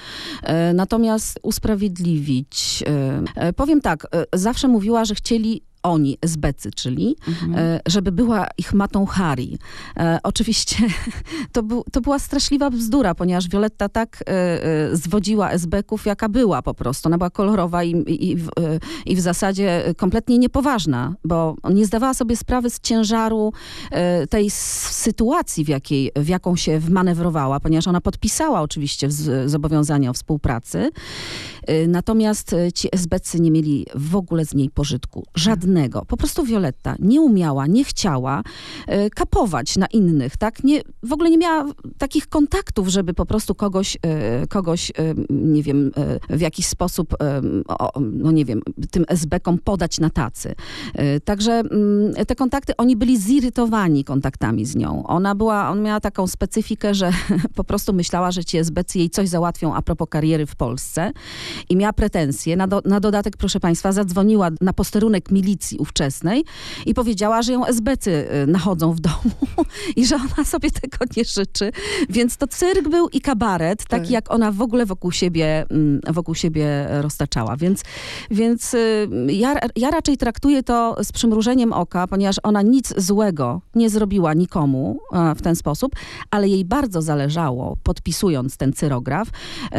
E, 0.43 0.74
natomiast 0.74 1.39
usprawiedliwić, 1.43 2.84
e, 3.36 3.53
powiem 3.53 3.81
tak, 3.81 4.08
zawsze 4.34 4.67
mówiła, 4.67 5.05
że 5.05 5.15
chcieli 5.15 5.62
oni, 5.84 6.18
esbecy, 6.22 6.72
czyli, 6.72 7.16
mhm. 7.28 7.56
E, 7.56 7.80
żeby 7.88 8.12
była 8.12 8.48
ich 8.58 8.74
matą 8.74 9.06
Hari. 9.06 9.58
E, 9.98 10.20
oczywiście 10.24 10.78
to, 11.54 11.64
był, 11.64 11.84
to 11.92 12.02
była 12.02 12.20
straszliwa 12.20 12.70
bzdura, 12.70 13.16
ponieważ 13.16 13.50
Violetta 13.50 13.90
tak 13.90 14.24
e, 14.28 14.96
zwodziła 14.96 15.52
esbeków, 15.52 16.06
jaka 16.06 16.30
była 16.30 16.62
po 16.62 16.74
prostu. 16.74 17.10
Ona 17.10 17.18
była 17.18 17.30
kolorowa 17.30 17.84
i, 17.84 18.04
i, 18.08 18.36
w, 18.36 18.50
i 19.06 19.16
w 19.16 19.20
zasadzie 19.20 19.94
kompletnie 19.98 20.38
niepoważna, 20.38 21.16
bo 21.26 21.56
nie 21.70 21.86
zdawała 21.86 22.14
sobie 22.14 22.36
sprawy 22.38 22.70
z 22.70 22.80
ciężaru 22.80 23.54
e, 23.92 24.28
tej 24.28 24.50
sytuacji, 24.50 25.66
w, 25.66 25.68
jakiej, 25.68 26.12
w 26.16 26.28
jaką 26.28 26.56
się 26.56 26.80
wmanewrowała, 26.80 27.60
ponieważ 27.60 27.88
ona 27.88 28.02
podpisała 28.02 28.62
oczywiście 28.62 29.12
z, 29.12 29.52
zobowiązania 29.52 30.10
o 30.10 30.14
współpracy. 30.14 30.90
Natomiast 31.88 32.56
ci 32.74 32.88
esbecy 32.91 33.39
nie 33.39 33.51
mieli 33.51 33.86
w 33.96 34.15
ogóle 34.15 34.46
z 34.46 34.53
niej 34.53 34.70
pożytku. 34.70 35.25
Żadnego. 35.36 36.06
Po 36.06 36.18
prostu 36.18 36.44
Violetta 36.44 36.96
nie 37.00 37.22
umiała, 37.22 37.68
nie 37.68 37.84
chciała 37.84 38.44
e, 38.88 39.10
kapować 39.10 39.77
na 39.77 39.88
innych, 39.88 40.38
tak? 40.38 40.63
Nie, 40.63 40.82
w 41.03 41.13
ogóle 41.13 41.30
nie 41.30 41.38
miała 41.38 41.65
takich 41.98 42.27
kontaktów, 42.27 42.88
żeby 42.88 43.13
po 43.13 43.25
prostu 43.25 43.56
kogoś, 43.56 43.98
kogoś 44.50 44.91
nie 45.30 45.63
wiem, 45.63 45.91
w 46.30 46.41
jakiś 46.41 46.65
sposób, 46.65 47.15
no 48.01 48.32
nie 48.32 48.46
wiem, 48.46 48.62
tym 48.91 49.06
SB-kom 49.08 49.58
podać 49.58 50.00
na 50.00 50.10
tacy. 50.10 50.56
Także 51.25 51.53
mm, 51.53 52.25
te 52.25 52.36
kontakty, 52.36 52.77
oni 52.77 52.96
byli 52.96 53.18
zirytowani 53.18 54.03
kontaktami 54.03 54.65
z 54.65 54.75
nią. 54.75 55.08
Ona 55.08 55.36
była, 55.36 55.70
on 55.70 55.82
miała 55.82 56.00
taką 56.00 56.27
specyfikę, 56.27 56.96
że 56.96 57.12
po 57.56 57.63
prostu 57.63 57.94
myślała, 57.94 58.32
że 58.32 58.46
ci 58.46 58.58
SBC 58.58 59.00
jej 59.00 59.10
coś 59.10 59.30
załatwią 59.30 59.75
a 59.75 59.82
propos 59.82 60.08
kariery 60.10 60.46
w 60.46 60.56
Polsce 60.56 61.12
i 61.70 61.75
miała 61.75 61.93
pretensje. 61.93 62.55
Na, 62.55 62.67
do, 62.67 62.81
na 62.86 63.00
dodatek, 63.00 63.38
proszę 63.38 63.60
państwa, 63.60 63.91
zadzwoniła 63.91 64.50
na 64.62 64.74
posterunek 64.74 65.31
milicji 65.31 65.77
ówczesnej 65.77 66.46
i 66.86 66.93
powiedziała, 66.93 67.41
że 67.41 67.53
ją 67.53 67.65
esbecy 67.65 68.27
y, 68.43 68.48
nachodzą 68.48 68.93
w 68.93 69.00
domu 69.00 69.31
i 69.96 70.05
że 70.05 70.15
ona 70.15 70.46
sobie 70.46 70.72
tego 70.72 70.98
nie 71.17 71.25
życzy. 71.25 71.72
Więc 72.10 72.38
to 72.38 72.48
cyrk 72.48 72.89
był 72.89 73.10
i 73.10 73.22
kabaret, 73.22 73.86
taki 73.86 74.03
tak. 74.03 74.12
jak 74.12 74.31
ona 74.34 74.51
w 74.51 74.62
ogóle 74.62 74.86
wokół 74.86 75.12
siebie, 75.12 75.65
mm, 75.70 76.00
wokół 76.10 76.36
siebie 76.36 76.88
roztaczała. 77.01 77.58
Więc, 77.58 77.84
więc 78.31 78.74
y, 78.74 79.08
ja, 79.27 79.55
ja 79.75 79.91
raczej 79.91 80.17
traktuję 80.17 80.63
to 80.63 80.96
z 81.03 81.12
przymrużeniem 81.12 81.74
oka, 81.74 82.08
ponieważ 82.08 82.36
ona 82.43 82.62
nic 82.62 82.93
złego 82.98 83.62
nie 83.75 83.89
zrobiła 83.89 84.34
nikomu 84.34 85.00
w 85.36 85.41
ten 85.41 85.55
sposób, 85.55 85.96
ale 86.31 86.48
jej 86.48 86.65
bardzo 86.65 87.01
zależało, 87.01 87.77
podpisując 87.84 88.58
ten 88.58 88.74
cyrograf, 88.74 89.27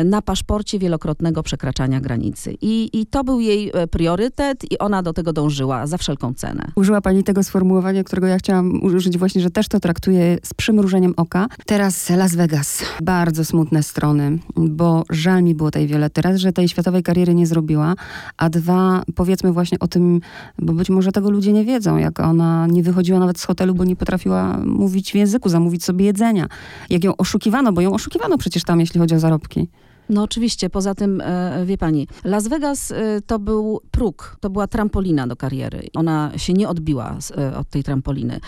na 0.04 0.22
paszporcie 0.22 0.78
wielokrotnego 0.78 1.42
przekraczania 1.62 2.00
granicy. 2.00 2.54
I, 2.60 2.90
I 2.92 3.06
to 3.06 3.24
był 3.24 3.40
jej 3.40 3.70
e, 3.74 3.86
priorytet 3.86 4.72
i 4.72 4.78
ona 4.78 5.02
do 5.02 5.12
tego 5.12 5.32
dążyła 5.32 5.86
za 5.86 5.98
wszelką 5.98 6.34
cenę. 6.34 6.72
Użyła 6.74 7.00
pani 7.00 7.24
tego 7.24 7.42
sformułowania, 7.42 8.04
którego 8.04 8.26
ja 8.26 8.38
chciałam 8.38 8.82
użyć 8.82 9.18
właśnie, 9.18 9.42
że 9.42 9.50
też 9.50 9.68
to 9.68 9.80
traktuje 9.80 10.38
z 10.42 10.54
przymrużeniem 10.54 11.14
oka. 11.16 11.46
Teraz 11.66 12.10
Las 12.10 12.34
Vegas. 12.34 12.82
Bardzo 13.02 13.44
smutne 13.44 13.82
strony, 13.82 14.38
bo 14.56 15.04
żal 15.10 15.42
mi 15.42 15.54
było 15.54 15.70
tej 15.70 15.86
wiele. 15.86 16.10
Teraz, 16.10 16.40
że 16.40 16.52
tej 16.52 16.68
światowej 16.68 17.02
kariery 17.02 17.34
nie 17.34 17.46
zrobiła, 17.46 17.94
a 18.36 18.50
dwa, 18.50 19.02
powiedzmy 19.14 19.52
właśnie 19.52 19.78
o 19.78 19.88
tym, 19.88 20.20
bo 20.58 20.72
być 20.72 20.90
może 20.90 21.12
tego 21.12 21.30
ludzie 21.30 21.52
nie 21.52 21.64
wiedzą, 21.64 21.96
jak 21.96 22.20
ona 22.20 22.66
nie 22.66 22.82
wychodziła 22.82 23.18
nawet 23.18 23.38
z 23.38 23.44
hotelu, 23.44 23.74
bo 23.74 23.84
nie 23.84 23.96
potrafiła 23.96 24.58
mówić 24.64 25.12
w 25.12 25.14
języku, 25.14 25.48
zamówić 25.48 25.84
sobie 25.84 26.04
jedzenia. 26.04 26.46
Jak 26.90 27.04
ją 27.04 27.16
oszukiwano, 27.16 27.72
bo 27.72 27.80
ją 27.80 27.92
oszukiwano 27.92 28.38
przecież 28.38 28.64
tam, 28.64 28.80
jeśli 28.80 29.00
chodzi 29.00 29.14
o 29.14 29.18
zarobki. 29.18 29.68
No 30.12 30.22
oczywiście, 30.22 30.70
poza 30.70 30.94
tym, 30.94 31.20
e, 31.20 31.64
wie 31.66 31.78
pani, 31.78 32.08
Las 32.24 32.48
Vegas 32.48 32.90
e, 32.90 33.20
to 33.26 33.38
był 33.38 33.80
próg, 33.90 34.36
to 34.40 34.50
była 34.50 34.66
trampolina 34.66 35.26
do 35.26 35.36
kariery. 35.36 35.88
Ona 35.94 36.32
się 36.36 36.52
nie 36.52 36.68
odbiła 36.68 37.18
e, 37.38 37.56
od 37.56 37.68
tej 37.68 37.84
trampoliny. 37.84 38.40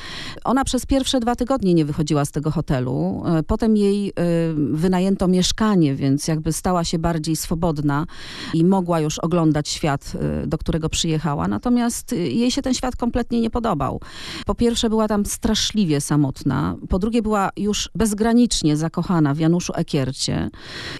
Ona 0.44 0.64
przez 0.64 0.86
pierwsze 0.86 1.20
dwa 1.20 1.36
tygodnie 1.36 1.74
nie 1.74 1.84
wychodziła 1.84 2.24
z 2.24 2.30
tego 2.30 2.50
hotelu. 2.50 3.22
Potem 3.46 3.76
jej 3.76 4.12
wynajęto 4.56 5.28
mieszkanie, 5.28 5.94
więc 5.94 6.28
jakby 6.28 6.52
stała 6.52 6.84
się 6.84 6.98
bardziej 6.98 7.36
swobodna 7.36 8.06
i 8.54 8.64
mogła 8.64 9.00
już 9.00 9.18
oglądać 9.18 9.68
świat, 9.68 10.12
do 10.46 10.58
którego 10.58 10.88
przyjechała. 10.88 11.48
Natomiast 11.48 12.12
jej 12.12 12.50
się 12.50 12.62
ten 12.62 12.74
świat 12.74 12.96
kompletnie 12.96 13.40
nie 13.40 13.50
podobał. 13.50 14.00
Po 14.46 14.54
pierwsze 14.54 14.88
była 14.90 15.08
tam 15.08 15.26
straszliwie 15.26 16.00
samotna. 16.00 16.76
Po 16.88 16.98
drugie 16.98 17.22
była 17.22 17.50
już 17.56 17.90
bezgranicznie 17.94 18.76
zakochana 18.76 19.34
w 19.34 19.38
Januszu 19.38 19.72
Ekiercie 19.76 20.50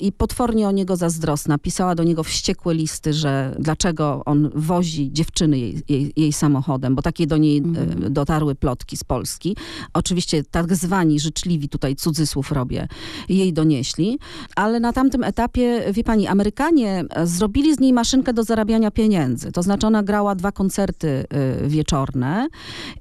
i 0.00 0.12
potwornie 0.12 0.53
potwornie 0.54 0.68
o 0.68 0.72
niego 0.72 0.96
zazdrosna. 0.96 1.58
Pisała 1.58 1.94
do 1.94 2.04
niego 2.04 2.22
wściekłe 2.22 2.74
listy, 2.74 3.12
że 3.12 3.56
dlaczego 3.58 4.22
on 4.24 4.50
wozi 4.54 5.12
dziewczyny 5.12 5.58
jej, 5.58 5.82
jej, 5.88 6.12
jej 6.16 6.32
samochodem, 6.32 6.94
bo 6.94 7.02
takie 7.02 7.26
do 7.26 7.36
niej 7.36 7.58
mm. 7.58 8.12
dotarły 8.12 8.54
plotki 8.54 8.96
z 8.96 9.04
Polski. 9.04 9.56
Oczywiście 9.94 10.42
tak 10.50 10.74
zwani 10.76 11.20
życzliwi, 11.20 11.68
tutaj 11.68 11.96
cudzysłów 11.96 12.52
robię, 12.52 12.88
jej 13.28 13.52
donieśli, 13.52 14.18
ale 14.56 14.80
na 14.80 14.92
tamtym 14.92 15.24
etapie, 15.24 15.92
wie 15.92 16.04
pani, 16.04 16.26
Amerykanie 16.26 17.04
e, 17.10 17.26
zrobili 17.26 17.74
z 17.74 17.80
niej 17.80 17.92
maszynkę 17.92 18.32
do 18.32 18.44
zarabiania 18.44 18.90
pieniędzy. 18.90 19.52
To 19.52 19.62
znaczy 19.62 19.86
ona 19.86 20.02
grała 20.02 20.34
dwa 20.34 20.52
koncerty 20.52 21.08
e, 21.08 21.68
wieczorne 21.68 22.48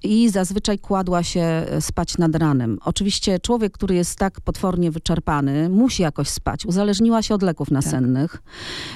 i 0.03 0.29
zazwyczaj 0.29 0.79
kładła 0.79 1.23
się 1.23 1.65
spać 1.79 2.17
nad 2.17 2.35
ranem. 2.35 2.79
Oczywiście 2.85 3.39
człowiek, 3.39 3.73
który 3.73 3.95
jest 3.95 4.19
tak 4.19 4.41
potwornie 4.41 4.91
wyczerpany, 4.91 5.69
musi 5.69 6.01
jakoś 6.01 6.29
spać. 6.29 6.65
Uzależniła 6.65 7.21
się 7.21 7.32
od 7.33 7.43
leków 7.43 7.67
tak. 7.67 7.73
nasennych. 7.73 8.43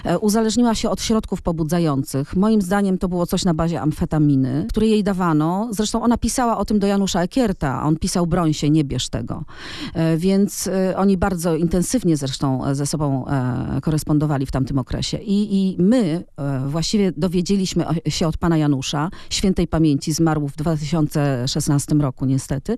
Tak. 0.03 0.23
Uzależniła 0.23 0.75
się 0.75 0.89
od 0.89 1.01
środków 1.01 1.41
pobudzających. 1.41 2.35
Moim 2.35 2.61
zdaniem 2.61 2.97
to 2.97 3.09
było 3.09 3.25
coś 3.25 3.45
na 3.45 3.53
bazie 3.53 3.81
amfetaminy, 3.81 4.65
które 4.69 4.87
jej 4.87 5.03
dawano. 5.03 5.69
Zresztą 5.71 6.03
ona 6.03 6.17
pisała 6.17 6.57
o 6.57 6.65
tym 6.65 6.79
do 6.79 6.87
Janusza 6.87 7.21
Ekierta. 7.21 7.83
On 7.83 7.97
pisał, 7.97 8.27
broń 8.27 8.53
się, 8.53 8.69
nie 8.69 8.83
bierz 8.83 9.09
tego. 9.09 9.43
E, 9.93 10.17
więc 10.17 10.69
oni 10.95 11.17
bardzo 11.17 11.55
intensywnie 11.55 12.17
zresztą 12.17 12.75
ze 12.75 12.85
sobą 12.85 13.25
korespondowali 13.81 14.45
w 14.45 14.51
tamtym 14.51 14.77
okresie. 14.79 15.17
I, 15.17 15.55
i 15.55 15.75
my 15.79 16.23
właściwie 16.67 17.11
dowiedzieliśmy 17.17 17.85
się 18.09 18.27
od 18.27 18.37
pana 18.37 18.57
Janusza, 18.57 19.09
świętej 19.29 19.67
pamięci, 19.67 20.13
zmarł 20.13 20.47
w 20.47 20.55
2016 20.55 21.95
roku 21.95 22.25
niestety, 22.25 22.77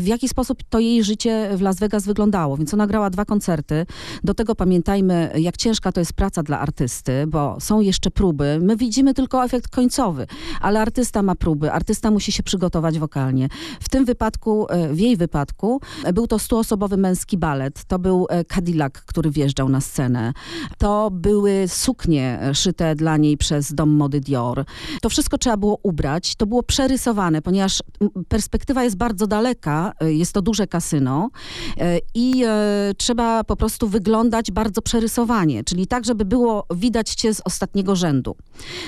w 0.00 0.06
jaki 0.06 0.28
sposób 0.28 0.62
to 0.70 0.78
jej 0.78 1.04
życie 1.04 1.50
w 1.56 1.60
Las 1.60 1.78
Vegas 1.78 2.04
wyglądało. 2.04 2.56
Więc 2.56 2.74
ona 2.74 2.86
grała 2.86 3.10
dwa 3.10 3.24
koncerty. 3.24 3.86
Do 4.24 4.34
tego 4.34 4.54
pamiętam 4.54 4.79
pamiętajmy, 4.80 5.32
jak 5.38 5.56
ciężka 5.56 5.92
to 5.92 6.00
jest 6.00 6.12
praca 6.12 6.42
dla 6.42 6.60
artysty, 6.60 7.26
bo 7.26 7.56
są 7.60 7.80
jeszcze 7.80 8.10
próby. 8.10 8.58
My 8.62 8.76
widzimy 8.76 9.14
tylko 9.14 9.44
efekt 9.44 9.68
końcowy, 9.68 10.26
ale 10.60 10.80
artysta 10.80 11.22
ma 11.22 11.34
próby, 11.34 11.72
artysta 11.72 12.10
musi 12.10 12.32
się 12.32 12.42
przygotować 12.42 12.98
wokalnie. 12.98 13.48
W 13.80 13.88
tym 13.88 14.04
wypadku, 14.04 14.66
e, 14.70 14.88
w 14.88 15.00
jej 15.00 15.16
wypadku, 15.16 15.80
był 16.14 16.26
to 16.26 16.38
stuosobowy 16.38 16.96
męski 16.96 17.38
balet. 17.38 17.84
To 17.84 17.98
był 17.98 18.26
e, 18.30 18.44
Cadillac, 18.44 18.92
który 18.92 19.30
wjeżdżał 19.30 19.68
na 19.68 19.80
scenę. 19.80 20.32
To 20.78 21.10
były 21.10 21.64
suknie 21.68 22.40
szyte 22.54 22.94
dla 22.94 23.16
niej 23.16 23.36
przez 23.36 23.74
dom 23.74 23.90
mody 23.90 24.20
Dior. 24.20 24.64
To 25.02 25.08
wszystko 25.08 25.38
trzeba 25.38 25.56
było 25.56 25.78
ubrać. 25.82 26.34
To 26.34 26.46
było 26.46 26.62
przerysowane, 26.62 27.42
ponieważ 27.42 27.82
perspektywa 28.28 28.84
jest 28.84 28.96
bardzo 28.96 29.26
daleka. 29.26 29.92
E, 30.00 30.12
jest 30.12 30.32
to 30.32 30.42
duże 30.42 30.66
kasyno 30.66 31.30
i 32.14 32.44
trzeba 32.96 33.44
po 33.44 33.56
prostu 33.56 33.88
wyglądać 33.88 34.50
bardzo 34.50 34.69
bardzo 34.70 34.82
przerysowanie, 34.82 35.64
czyli 35.64 35.86
tak, 35.86 36.04
żeby 36.04 36.24
było 36.24 36.66
widać 36.74 37.14
cię 37.14 37.34
z 37.34 37.40
ostatniego 37.44 37.96
rzędu. 37.96 38.36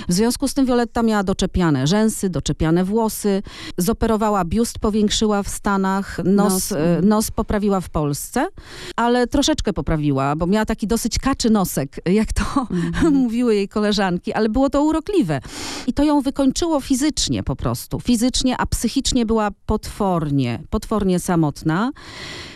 W 0.08 0.12
związku 0.12 0.48
z 0.48 0.54
tym 0.54 0.66
Violetta 0.66 1.02
miała 1.02 1.22
doczepiane 1.22 1.86
rzęsy, 1.86 2.30
doczepiane 2.30 2.84
włosy, 2.84 3.42
zoperowała 3.78 4.44
biust, 4.44 4.78
powiększyła 4.78 5.42
w 5.42 5.48
Stanach, 5.48 6.18
nos, 6.24 6.52
nos. 6.52 6.72
E, 6.72 7.00
nos 7.02 7.30
poprawiła 7.30 7.80
w 7.80 7.88
Polsce, 7.88 8.48
ale 8.96 9.26
troszeczkę 9.26 9.72
poprawiła, 9.72 10.36
bo 10.36 10.46
miała 10.46 10.64
taki 10.64 10.86
dosyć 10.86 11.18
kaczy 11.18 11.50
nosek, 11.50 11.96
jak 12.06 12.32
to 12.32 12.66
mm. 12.70 13.14
mówiły 13.24 13.54
jej 13.54 13.68
koleżanki, 13.68 14.32
ale 14.32 14.48
było 14.48 14.70
to 14.70 14.84
urokliwe. 14.84 15.40
I 15.86 15.92
to 15.92 16.04
ją 16.04 16.20
wykończyło 16.20 16.80
fizycznie 16.80 17.42
po 17.42 17.56
prostu. 17.56 18.00
Fizycznie, 18.00 18.56
a 18.58 18.66
psychicznie 18.66 19.26
była 19.26 19.50
potwornie, 19.66 20.62
potwornie 20.70 21.18
samotna 21.18 21.92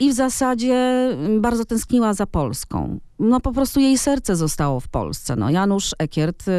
i 0.01 0.11
w 0.11 0.15
zasadzie 0.15 1.09
bardzo 1.41 1.65
tęskniła 1.65 2.15
za 2.15 2.27
Polską. 2.27 3.01
No 3.19 3.41
po 3.41 3.53
prostu 3.53 3.81
jej 3.81 3.99
serce 3.99 4.37
zostało 4.37 4.81
w 4.81 4.89
Polsce. 4.89 5.37
No, 5.37 5.51
Janusz 5.51 5.95
Ekiert 5.99 6.49
y, 6.49 6.53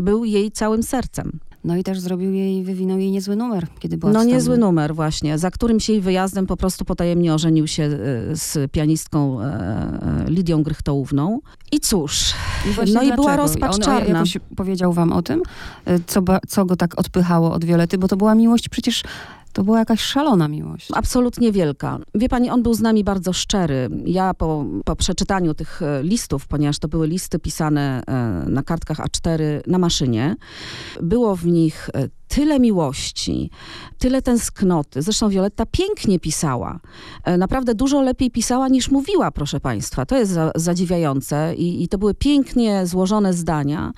był 0.00 0.24
jej 0.24 0.50
całym 0.52 0.82
sercem. 0.82 1.38
No 1.64 1.76
i 1.76 1.84
też 1.84 2.00
zrobił 2.00 2.32
jej, 2.32 2.64
wywinął 2.64 2.98
jej 2.98 3.10
niezły 3.10 3.36
numer, 3.36 3.66
kiedy 3.78 3.96
była 3.96 4.12
No 4.12 4.24
niezły 4.24 4.58
numer 4.58 4.94
właśnie, 4.94 5.38
za 5.38 5.50
którym 5.50 5.80
się 5.80 5.92
jej 5.92 6.02
wyjazdem 6.02 6.46
po 6.46 6.56
prostu 6.56 6.84
potajemnie 6.84 7.34
ożenił 7.34 7.66
się 7.66 7.82
y, 7.82 8.36
z 8.36 8.72
pianistką 8.72 9.40
e, 9.40 9.44
e, 9.44 10.24
Lidią 10.30 10.62
Grychtołówną. 10.62 11.40
I 11.72 11.80
cóż, 11.80 12.32
I 12.88 12.92
no 12.92 13.02
i 13.02 13.12
była 13.12 13.36
rozpacz 13.36 13.74
On 13.74 13.80
czarna. 13.80 14.14
jakoś 14.18 14.38
powiedział 14.56 14.92
wam 14.92 15.12
o 15.12 15.22
tym, 15.22 15.42
y, 15.88 16.00
co, 16.06 16.22
co 16.48 16.64
go 16.64 16.76
tak 16.76 16.98
odpychało 16.98 17.52
od 17.52 17.64
Violety, 17.64 17.98
bo 17.98 18.08
to 18.08 18.16
była 18.16 18.34
miłość 18.34 18.68
przecież, 18.68 19.02
to 19.54 19.64
była 19.64 19.78
jakaś 19.78 20.00
szalona 20.00 20.48
miłość. 20.48 20.88
Absolutnie 20.94 21.52
wielka. 21.52 21.98
Wie 22.14 22.28
pani, 22.28 22.50
on 22.50 22.62
był 22.62 22.74
z 22.74 22.80
nami 22.80 23.04
bardzo 23.04 23.32
szczery. 23.32 23.88
Ja 24.04 24.34
po, 24.34 24.64
po 24.84 24.96
przeczytaniu 24.96 25.54
tych 25.54 25.82
e, 25.82 26.02
listów, 26.02 26.46
ponieważ 26.46 26.78
to 26.78 26.88
były 26.88 27.06
listy 27.06 27.38
pisane 27.38 28.02
e, 28.06 28.44
na 28.50 28.62
kartkach 28.62 28.98
A4 28.98 29.40
na 29.66 29.78
maszynie, 29.78 30.36
było 31.02 31.36
w 31.36 31.46
nich 31.46 31.90
e, 31.94 32.08
tyle 32.34 32.60
miłości, 32.60 33.50
tyle 33.98 34.22
tęsknoty. 34.22 35.02
Zresztą 35.02 35.28
Violetta 35.28 35.66
pięknie 35.66 36.18
pisała. 36.20 36.80
E, 37.24 37.38
Naprawdę 37.38 37.74
dużo 37.74 38.02
lepiej 38.02 38.30
pisała 38.30 38.68
niż 38.68 38.90
mówiła, 38.90 39.30
proszę 39.30 39.60
państwa. 39.60 40.06
To 40.06 40.16
jest 40.16 40.32
za, 40.32 40.50
zadziwiające 40.54 41.54
i, 41.54 41.82
i 41.82 41.88
to 41.88 41.98
były 41.98 42.14
pięknie 42.14 42.86
złożone 42.86 43.32
zdania. 43.32 43.92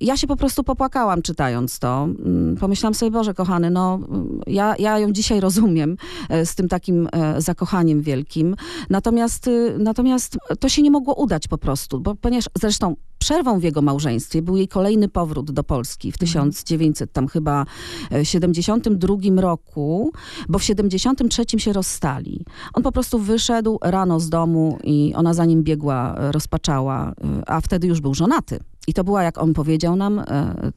Ja 0.00 0.16
się 0.16 0.26
po 0.26 0.36
prostu 0.36 0.64
popłakałam 0.64 1.22
czytając 1.22 1.78
to. 1.78 2.04
Mm, 2.04 2.56
Pomyślałam 2.56 2.94
sobie, 2.94 3.10
Boże 3.10 3.34
kochany, 3.34 3.70
no 3.70 3.94
mm, 3.94 4.40
ja, 4.46 4.74
ja 4.78 4.98
ją 4.98 5.12
dzisiaj 5.12 5.40
rozumiem 5.40 5.96
e, 6.28 6.46
z 6.46 6.54
tym 6.54 6.68
takim 6.68 7.08
e, 7.12 7.40
zakochaniem 7.40 8.02
wielkim. 8.02 8.56
Natomiast, 8.90 9.48
y, 9.48 9.76
natomiast 9.78 10.38
to 10.60 10.68
się 10.68 10.82
nie 10.82 10.90
mogło 10.90 11.14
udać 11.14 11.48
po 11.48 11.58
prostu, 11.58 12.00
bo 12.00 12.14
ponieważ 12.14 12.44
zresztą 12.60 12.94
przerwą 13.18 13.58
w 13.60 13.62
jego 13.62 13.82
małżeństwie 13.82 14.42
był 14.42 14.56
jej 14.56 14.68
kolejny 14.68 15.08
powrót 15.08 15.50
do 15.50 15.64
Polski 15.64 16.12
w 16.12 16.18
1900 16.18 17.12
tam 17.12 17.28
chyba 17.28 17.66
e, 18.12 18.24
72 18.24 19.16
roku, 19.36 20.12
bo 20.48 20.58
w 20.58 20.64
73 20.64 21.44
się 21.58 21.72
rozstali. 21.72 22.44
On 22.74 22.82
po 22.82 22.92
prostu 22.92 23.18
wyszedł 23.18 23.78
rano 23.82 24.20
z 24.20 24.28
domu 24.28 24.78
i 24.84 25.12
ona 25.16 25.34
za 25.34 25.44
nim 25.44 25.62
biegła, 25.62 26.14
e, 26.18 26.32
rozpaczała, 26.32 27.10
e, 27.10 27.50
a 27.50 27.60
wtedy 27.60 27.86
już 27.86 28.00
był 28.00 28.14
żonaty. 28.14 28.58
I 28.88 28.94
to 28.94 29.04
była, 29.04 29.22
jak 29.22 29.38
on 29.38 29.54
powiedział 29.54 29.96
nam, 29.96 30.18
e, 30.18 30.24
e, 30.26 30.72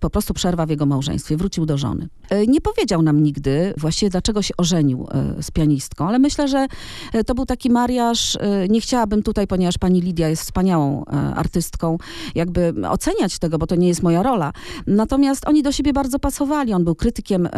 po 0.00 0.10
prostu 0.10 0.34
przerwa 0.34 0.66
w 0.66 0.70
jego 0.70 0.86
małżeństwie. 0.86 1.36
Wrócił 1.36 1.66
do 1.66 1.78
żony. 1.78 2.08
E, 2.30 2.46
Nie 2.46 2.60
powiedział 2.60 3.02
nam 3.02 3.22
nigdy 3.22 3.74
właściwie, 3.76 4.10
dlaczego 4.10 4.42
się 4.42 4.54
ożenił 4.56 5.06
e, 5.10 5.42
z 5.42 5.50
pianistką, 5.50 6.08
ale 6.08 6.18
myślę, 6.18 6.48
że 6.48 6.66
e, 7.12 7.24
to 7.24 7.34
był 7.34 7.46
taki 7.46 7.70
mariaż. 7.70 8.38
Nie 8.68 8.80
chciałabym 8.80 9.22
tutaj, 9.22 9.46
ponieważ 9.46 9.78
pani 9.78 10.00
Lidia 10.00 10.28
jest 10.28 10.42
wspaniałą 10.42 11.04
artystką, 11.36 11.98
jakby 12.34 12.74
oceniać 12.90 13.38
tego, 13.38 13.58
bo 13.58 13.66
to 13.66 13.74
nie 13.74 13.88
jest 13.88 14.02
moja 14.02 14.22
rola. 14.22 14.52
Natomiast 14.86 15.48
oni 15.48 15.62
do 15.62 15.72
siebie 15.72 15.92
bardzo 15.92 16.18
pasowali. 16.18 16.72
On 16.72 16.84
był 16.84 16.94
krytykiem 16.94 17.48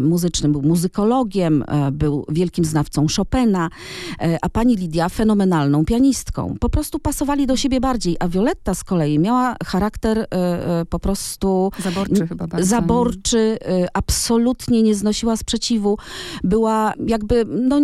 muzycznym, 0.00 0.52
był 0.52 0.62
muzykologiem, 0.62 1.64
był 1.92 2.24
wielkim 2.28 2.64
znawcą 2.64 3.06
Chopina, 3.16 3.70
a 4.42 4.48
pani 4.48 4.76
Lidia 4.76 5.08
fenomenalną 5.08 5.84
pianistką. 5.84 6.54
Po 6.60 6.68
prostu 6.68 6.98
pasowali 6.98 7.46
do 7.46 7.56
siebie 7.56 7.80
bardziej, 7.80 8.16
a 8.20 8.28
Violetta 8.28 8.74
z 8.74 8.84
kolei 8.84 9.18
miała 9.18 9.56
charakter 9.64 10.26
po 10.90 10.98
prostu 10.98 11.70
Zaborczy 11.78 12.26
chyba 12.26 12.46
bardzo. 12.46 12.66
zaborczy, 12.68 13.58
y, 13.84 13.86
absolutnie 14.02 14.82
nie 14.82 14.94
znosiła 14.94 15.36
sprzeciwu, 15.36 15.98
była 16.44 16.92
jakby 17.06 17.44
no, 17.48 17.80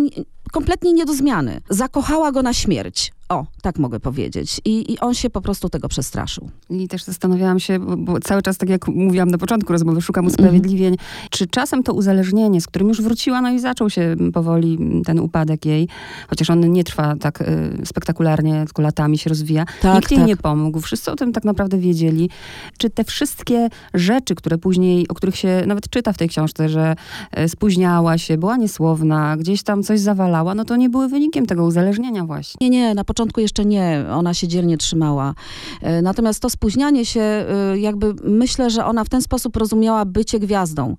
kompletnie 0.51 0.93
nie 0.93 1.05
do 1.05 1.13
zmiany. 1.13 1.61
Zakochała 1.69 2.31
go 2.31 2.41
na 2.41 2.53
śmierć. 2.53 3.11
O, 3.29 3.45
tak 3.61 3.79
mogę 3.79 3.99
powiedzieć. 3.99 4.61
I, 4.65 4.93
I 4.93 4.99
on 4.99 5.13
się 5.13 5.29
po 5.29 5.41
prostu 5.41 5.69
tego 5.69 5.89
przestraszył. 5.89 6.49
I 6.69 6.87
też 6.87 7.03
zastanawiałam 7.03 7.59
się, 7.59 7.79
bo, 7.79 7.97
bo 7.97 8.19
cały 8.19 8.41
czas, 8.41 8.57
tak 8.57 8.69
jak 8.69 8.87
mówiłam 8.87 9.29
na 9.29 9.37
początku 9.37 9.73
rozmowy, 9.73 10.01
szukam 10.01 10.25
usprawiedliwień, 10.25 10.95
czy 11.29 11.47
czasem 11.47 11.83
to 11.83 11.93
uzależnienie, 11.93 12.61
z 12.61 12.67
którym 12.67 12.87
już 12.87 13.01
wróciła, 13.01 13.41
no 13.41 13.51
i 13.51 13.59
zaczął 13.59 13.89
się 13.89 14.15
powoli 14.33 15.01
ten 15.05 15.19
upadek 15.19 15.65
jej, 15.65 15.87
chociaż 16.29 16.49
on 16.49 16.71
nie 16.71 16.83
trwa 16.83 17.15
tak 17.15 17.41
y, 17.41 17.45
spektakularnie, 17.85 18.65
tylko 18.65 18.81
latami 18.81 19.17
się 19.17 19.29
rozwija. 19.29 19.65
Tak, 19.81 19.95
Nikt 19.95 20.11
jej 20.11 20.19
tak. 20.19 20.27
nie 20.27 20.37
pomógł, 20.37 20.79
wszyscy 20.79 21.11
o 21.11 21.15
tym 21.15 21.33
tak 21.33 21.43
naprawdę 21.43 21.77
wiedzieli. 21.77 22.29
Czy 22.77 22.89
te 22.89 23.03
wszystkie 23.03 23.69
rzeczy, 23.93 24.35
które 24.35 24.57
później, 24.57 25.07
o 25.07 25.13
których 25.13 25.35
się 25.35 25.63
nawet 25.67 25.89
czyta 25.89 26.13
w 26.13 26.17
tej 26.17 26.29
książce, 26.29 26.69
że 26.69 26.95
e, 27.31 27.49
spóźniała 27.49 28.17
się, 28.17 28.37
była 28.37 28.57
niesłowna, 28.57 29.37
gdzieś 29.37 29.63
tam 29.63 29.83
coś 29.83 29.99
zawalała, 29.99 30.38
no 30.43 30.65
to 30.65 30.75
nie 30.75 30.89
były 30.89 31.07
wynikiem 31.07 31.45
tego 31.45 31.65
uzależnienia 31.65 32.25
właśnie. 32.25 32.57
Nie, 32.61 32.69
nie, 32.69 32.95
na 32.95 33.03
początku 33.03 33.41
jeszcze 33.41 33.65
nie. 33.65 34.05
Ona 34.13 34.33
się 34.33 34.47
dzielnie 34.47 34.77
trzymała. 34.77 35.33
E, 35.81 36.01
Natomiast 36.01 36.39
to 36.39 36.49
spóźnianie 36.49 37.05
się, 37.05 37.21
e, 37.21 37.45
jakby 37.79 38.13
myślę, 38.23 38.69
że 38.69 38.85
ona 38.85 39.03
w 39.03 39.09
ten 39.09 39.21
sposób 39.21 39.55
rozumiała 39.55 40.05
bycie 40.05 40.39
gwiazdą. 40.39 40.97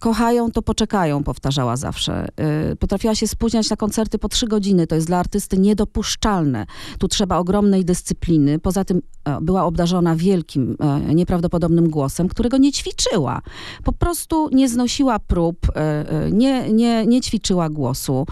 Kochają, 0.00 0.50
to 0.50 0.62
poczekają, 0.62 1.24
powtarzała 1.24 1.76
zawsze. 1.76 2.28
E, 2.36 2.76
Potrafiła 2.76 3.14
się 3.14 3.28
spóźniać 3.28 3.70
na 3.70 3.76
koncerty 3.76 4.18
po 4.18 4.28
trzy 4.28 4.46
godziny. 4.46 4.86
To 4.86 4.94
jest 4.94 5.06
dla 5.06 5.18
artysty 5.18 5.58
niedopuszczalne. 5.58 6.66
Tu 6.98 7.08
trzeba 7.08 7.36
ogromnej 7.36 7.84
dyscypliny. 7.84 8.58
Poza 8.58 8.84
tym 8.84 9.02
była 9.42 9.64
obdarzona 9.64 10.16
wielkim, 10.16 10.76
nieprawdopodobnym 11.14 11.90
głosem, 11.90 12.28
którego 12.28 12.58
nie 12.58 12.72
ćwiczyła. 12.72 13.42
Po 13.84 13.92
prostu 13.92 14.48
nie 14.52 14.68
znosiła 14.68 15.18
prób, 15.18 15.66
nie, 16.32 16.72
nie, 16.72 17.06
nie 17.06 17.20
ćwiczyła 17.20 17.68
głosu. 17.68 18.26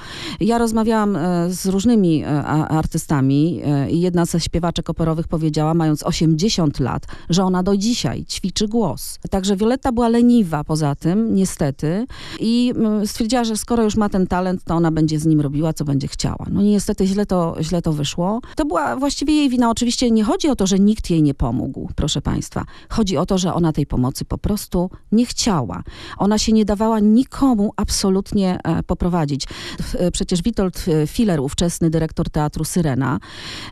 Ja 0.46 0.58
rozmawiałam 0.58 1.16
e, 1.16 1.50
z 1.50 1.66
różnymi 1.66 2.22
e, 2.24 2.44
artystami 2.46 3.60
e, 3.64 3.90
i 3.90 4.00
jedna 4.00 4.24
ze 4.24 4.40
śpiewaczek 4.40 4.90
operowych 4.90 5.28
powiedziała, 5.28 5.74
mając 5.74 6.02
80 6.02 6.80
lat, 6.80 7.06
że 7.30 7.44
ona 7.44 7.62
do 7.62 7.76
dzisiaj 7.76 8.24
ćwiczy 8.24 8.68
głos. 8.68 9.18
Także 9.30 9.56
Violetta 9.56 9.92
była 9.92 10.08
leniwa 10.08 10.64
poza 10.64 10.94
tym, 10.94 11.34
niestety, 11.34 12.06
i 12.40 12.72
stwierdziła, 13.04 13.44
że 13.44 13.56
skoro 13.56 13.82
już 13.82 13.96
ma 13.96 14.08
ten 14.08 14.26
talent, 14.26 14.64
to 14.64 14.74
ona 14.74 14.90
będzie 14.90 15.18
z 15.18 15.26
nim 15.26 15.40
robiła, 15.40 15.72
co 15.72 15.84
będzie 15.84 16.08
chciała. 16.08 16.46
No 16.50 16.62
niestety 16.62 17.06
źle 17.06 17.26
to, 17.26 17.56
źle 17.60 17.82
to 17.82 17.92
wyszło. 17.92 18.40
To 18.56 18.64
była 18.64 18.96
właściwie 18.96 19.34
jej 19.34 19.48
wina. 19.48 19.70
Oczywiście 19.70 20.10
nie 20.10 20.24
chodzi 20.24 20.48
o 20.48 20.56
to, 20.56 20.66
że 20.66 20.78
nikt 20.78 21.10
jej 21.10 21.22
nie 21.22 21.34
pomógł, 21.34 21.90
proszę 21.96 22.22
państwa. 22.22 22.64
Chodzi 22.88 23.16
o 23.16 23.26
to, 23.26 23.38
że 23.38 23.54
ona 23.54 23.72
tej 23.72 23.86
pomocy 23.86 24.24
po 24.24 24.38
prostu 24.38 24.90
nie 25.12 25.26
chciała. 25.26 25.82
Ona 26.18 26.38
się 26.38 26.52
nie 26.52 26.64
dawała 26.64 27.00
nikomu 27.00 27.72
absolutnie 27.76 28.58
poprowadzić. 28.86 29.46
E, 29.94 30.10
Przecież 30.36 30.44
Witold 30.44 30.84
e, 30.88 31.06
Filler, 31.06 31.40
ówczesny 31.40 31.90
dyrektor 31.90 32.30
teatru 32.30 32.64
Syrena, 32.64 33.20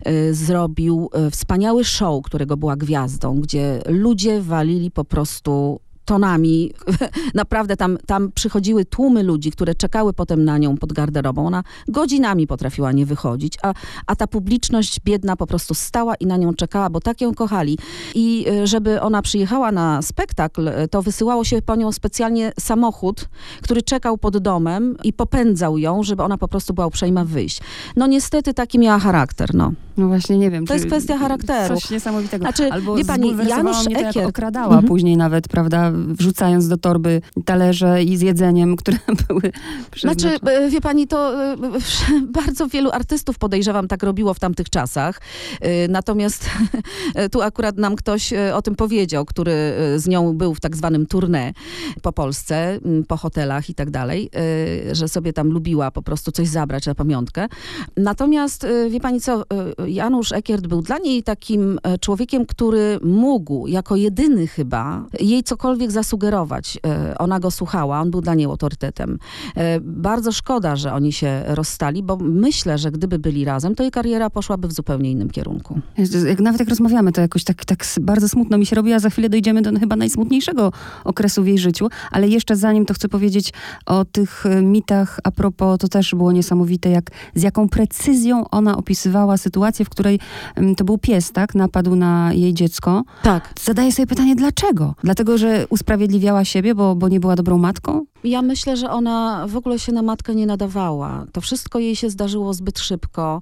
e, 0.05 0.35
zrobił 0.35 1.11
e, 1.13 1.31
wspaniały 1.31 1.85
show, 1.85 2.25
którego 2.25 2.57
była 2.57 2.77
gwiazdą, 2.77 3.41
gdzie 3.41 3.83
ludzie 3.87 4.41
walili 4.41 4.91
po 4.91 5.05
prostu 5.05 5.81
tonami. 6.05 6.73
Naprawdę 7.35 7.77
tam, 7.77 7.99
tam 8.07 8.33
przychodziły 8.35 8.85
tłumy 8.85 9.23
ludzi, 9.23 9.51
które 9.51 9.75
czekały 9.75 10.13
potem 10.13 10.45
na 10.45 10.59
nią 10.59 10.77
pod 10.77 10.93
garderobą. 10.93 11.47
Ona 11.47 11.63
godzinami 11.89 12.47
potrafiła 12.47 12.93
nie 12.93 13.07
wychodzić, 13.07 13.59
a, 13.63 13.75
a 14.07 14.17
ta 14.17 14.27
publiczność 14.27 15.01
biedna 15.05 15.37
po 15.37 15.47
prostu 15.47 15.75
stała 15.75 16.15
i 16.15 16.27
na 16.27 16.37
nią 16.37 16.55
czekała, 16.55 16.91
bo 16.91 17.01
tak 17.01 17.21
ją 17.21 17.35
kochali. 17.35 17.79
I 18.15 18.47
e, 18.49 18.67
żeby 18.67 19.01
ona 19.01 19.23
przyjechała 19.23 19.73
na 19.73 20.03
spektakl, 20.03 20.69
e, 20.69 20.89
to 20.89 21.03
wysyłało 21.03 21.45
się 21.45 21.63
po 21.63 21.77
nią 21.77 21.93
specjalnie 21.93 22.53
samochód, 22.61 23.29
który 23.63 23.83
czekał 23.83 24.19
pod 24.19 24.39
domem 24.39 24.97
i 25.05 25.13
popędzał 25.13 25.79
ją, 25.79 26.03
żeby 26.03 26.23
ona 26.23 26.39
po 26.39 26.49
prostu 26.49 26.75
była 26.75 26.87
uprzejma 26.87 27.25
wyjść. 27.25 27.61
No 27.97 28.07
niestety 28.07 28.55
taki 28.55 28.79
miała 28.79 28.99
charakter, 28.99 29.55
no. 29.55 29.73
No 29.97 30.09
właśnie, 30.09 30.39
nie 30.39 30.51
wiem. 30.51 30.67
To 30.67 30.75
jest 30.75 30.87
kwestia 30.87 31.19
charakteru. 31.19 31.75
Coś 31.75 31.91
niesamowitego. 31.91 32.45
Znaczy, 32.45 32.73
Albo 32.73 32.97
wie 32.97 33.05
pani, 33.05 33.37
Janusz 33.49 33.87
mnie 33.87 33.97
Ekier- 33.97 34.29
okradała 34.29 34.67
Mhm. 34.67 34.85
później 34.89 35.17
nawet, 35.17 35.49
prawda, 35.49 35.93
wrzucając 35.95 36.69
do 36.69 36.77
torby 36.77 37.21
talerze 37.45 38.03
i 38.03 38.17
z 38.17 38.21
jedzeniem, 38.21 38.77
które 38.77 38.99
były 39.29 39.41
Znaczy, 39.41 40.17
przeznaczone. 40.17 40.53
e, 40.53 40.71
wie 40.71 40.81
pani, 40.81 41.07
to 41.07 41.45
e, 41.53 41.57
bardzo 42.43 42.69
wielu 42.69 42.91
artystów 42.91 43.39
podejrzewam 43.39 43.89
tak 43.89 44.03
robiło 44.03 44.35
w 44.35 44.41
tamtych 44.41 44.71
czasach. 44.71 45.21
E, 45.61 45.89
Natomiast 45.89 46.51
tu 47.33 47.43
akurat 47.43 47.77
nam 47.79 47.97
ktoś 47.97 48.33
o 48.55 48.63
tym 48.63 48.75
powiedział, 48.75 49.25
który 49.25 49.53
z 49.97 50.07
nią 50.09 50.33
był 50.33 50.55
w 50.55 50.61
tak 50.61 50.77
zwanym 50.77 51.07
tournée 51.07 51.53
po 52.03 52.13
Polsce, 52.13 52.79
po 53.09 53.17
hotelach 53.17 53.71
i 53.71 53.75
tak 53.75 53.91
dalej, 53.91 54.31
że 54.93 55.09
sobie 55.09 55.33
tam 55.33 55.49
lubiła 55.51 55.91
po 55.91 56.03
prostu 56.03 56.33
coś 56.33 56.49
zabrać 56.49 56.87
na 56.87 56.95
pamiątkę. 56.95 57.47
Natomiast 57.97 58.67
wie 58.91 59.01
pani 59.01 59.21
co, 59.21 59.43
Janusz 59.87 60.33
Ekiert 60.33 60.67
był 60.67 60.83
dla 60.83 60.99
niej 60.99 61.23
takim 61.23 61.79
człowiekiem, 62.01 62.47
który 62.47 62.99
mógł 63.03 63.67
jako 63.67 63.97
jedyny 63.97 64.47
chyba 64.47 65.07
jej 65.21 65.43
cokolwiek 65.43 65.84
cokolwiek 65.85 65.91
zasugerować, 65.91 66.79
e, 66.87 67.19
ona 67.19 67.41
go 67.41 67.51
słuchała, 67.51 68.01
on 68.01 68.11
był 68.11 68.21
dla 68.21 68.35
niej 68.35 68.47
autorytetem. 68.47 69.19
E, 69.57 69.81
bardzo 69.81 70.33
szkoda, 70.33 70.77
że 70.77 70.93
oni 70.93 71.13
się 71.13 71.43
rozstali, 71.47 72.03
bo 72.03 72.17
myślę, 72.17 72.79
że 72.79 72.91
gdyby 72.91 73.19
byli 73.19 73.45
razem, 73.45 73.75
to 73.75 73.83
jej 73.83 73.93
kariera 73.93 74.31
poszłaby 74.31 74.69
w 74.69 74.73
zupełnie 74.73 75.11
innym 75.11 75.31
kierunku. 75.31 75.81
Jak 76.29 76.41
nawet 76.41 76.61
jak 76.61 76.69
rozmawiamy, 76.69 77.13
to 77.13 77.21
jakoś 77.21 77.45
tak, 77.45 77.65
tak 77.65 77.85
bardzo 78.01 78.29
smutno 78.29 78.59
mi 78.59 78.67
się 78.67 78.77
robi, 78.77 78.93
a 78.93 78.99
za 78.99 79.11
chwilę 79.11 79.29
dojdziemy 79.29 79.63
do 79.63 79.79
chyba 79.81 79.97
najsmutniejszego 79.97 80.73
okresu 81.05 81.43
w 81.43 81.47
jej 81.47 81.59
życiu, 81.59 81.89
ale 82.11 82.29
jeszcze 82.29 82.57
zanim 82.57 82.87
to 82.87 82.95
chcę 82.95 83.09
powiedzieć 83.09 83.53
o 83.87 84.05
tych 84.05 84.47
e, 84.47 84.63
mitach 84.63 85.21
a 85.25 85.31
propos, 85.31 85.79
to 85.79 85.89
też 85.89 86.15
było 86.15 86.33
niesamowite, 86.33 86.91
jak, 86.91 87.11
z 87.35 87.43
jaką 87.43 87.69
precyzją 87.69 88.51
ona 88.51 88.77
opisywała 88.77 89.37
sytuację, 89.37 89.85
w 89.85 89.89
której 89.89 90.21
to 90.77 90.85
był 90.85 90.99
pies, 90.99 91.33
tak, 91.33 91.55
napadł 91.55 91.97
na 91.97 92.33
jej 92.33 92.55
dziecko. 92.55 93.05
Tak. 93.23 93.53
Zadaję 93.61 93.93
sobie 93.93 94.07
pytanie, 94.07 94.37
dlaczego? 94.37 94.95
Dlatego, 95.05 95.39
że 95.39 95.67
usprawiedliwiała 95.75 96.45
siebie, 96.45 96.75
bo, 96.75 96.95
bo 96.95 97.09
nie 97.09 97.21
była 97.21 97.37
dobrą 97.37 97.59
matką? 97.59 98.05
Ja 98.25 98.43
myślę, 98.43 98.77
że 98.77 98.91
ona 98.91 99.47
w 99.49 99.57
ogóle 99.57 99.79
się 99.79 99.93
na 99.93 100.03
matkę 100.03 100.35
nie 100.35 100.47
nadawała. 100.47 101.27
To 101.33 101.41
wszystko 101.41 101.79
jej 101.79 101.97
się 101.97 102.11
zdarzyło 102.11 102.55
zbyt 102.55 102.79
szybko. 102.79 103.41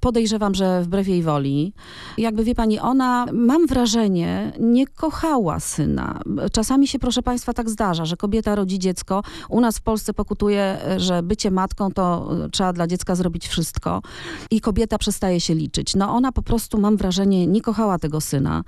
Podejrzewam, 0.00 0.54
że 0.54 0.82
wbrew 0.82 1.08
jej 1.08 1.22
woli. 1.22 1.72
Jakby 2.18 2.44
wie 2.44 2.54
pani, 2.54 2.78
ona, 2.78 3.26
mam 3.32 3.66
wrażenie, 3.66 4.52
nie 4.60 4.86
kochała 4.86 5.60
syna. 5.60 6.20
Czasami 6.52 6.88
się, 6.88 6.98
proszę 6.98 7.22
państwa, 7.22 7.52
tak 7.52 7.70
zdarza, 7.70 8.04
że 8.04 8.16
kobieta 8.16 8.54
rodzi 8.54 8.78
dziecko. 8.78 9.22
U 9.48 9.60
nas 9.60 9.78
w 9.78 9.82
Polsce 9.82 10.14
pokutuje, 10.14 10.78
że 10.96 11.22
bycie 11.22 11.50
matką 11.50 11.90
to 11.90 12.30
trzeba 12.52 12.72
dla 12.72 12.86
dziecka 12.86 13.14
zrobić 13.14 13.48
wszystko. 13.48 14.02
I 14.50 14.60
kobieta 14.60 14.98
przestaje 14.98 15.40
się 15.40 15.54
liczyć. 15.54 15.94
No 15.94 16.10
ona 16.10 16.32
po 16.32 16.42
prostu, 16.42 16.80
mam 16.80 16.96
wrażenie, 16.96 17.46
nie 17.46 17.60
kochała 17.60 17.98
tego 17.98 18.20
syna. 18.20 18.64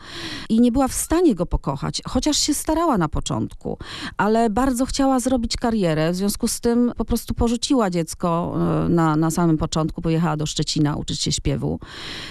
I 0.49 0.61
nie 0.61 0.73
była 0.73 0.88
w 0.88 0.94
stanie 0.94 1.35
go 1.35 1.46
pokochać, 1.46 2.03
chociaż 2.09 2.37
się 2.38 2.55
starała 2.55 2.99
na 2.99 3.09
początku. 3.09 3.79
Ale 4.16 4.51
bardzo 4.51 4.87
chciała 4.87 5.20
zrobić 5.20 5.50
robić 5.51 5.57
karierę, 5.57 6.13
w 6.13 6.17
związku 6.17 6.49
z 6.49 6.61
tym 6.61 6.93
po 6.97 7.05
prostu 7.05 7.35
porzuciła 7.35 7.91
dziecko 7.91 8.55
e, 8.87 8.89
na, 8.89 9.17
na 9.17 9.31
samym 9.31 9.59
początku, 9.59 10.03
pojechała 10.03 10.37
do 10.37 10.47
Szczecina 10.47 10.97
uczyć 10.97 11.21
się 11.21 11.33
śpiewu. 11.33 11.81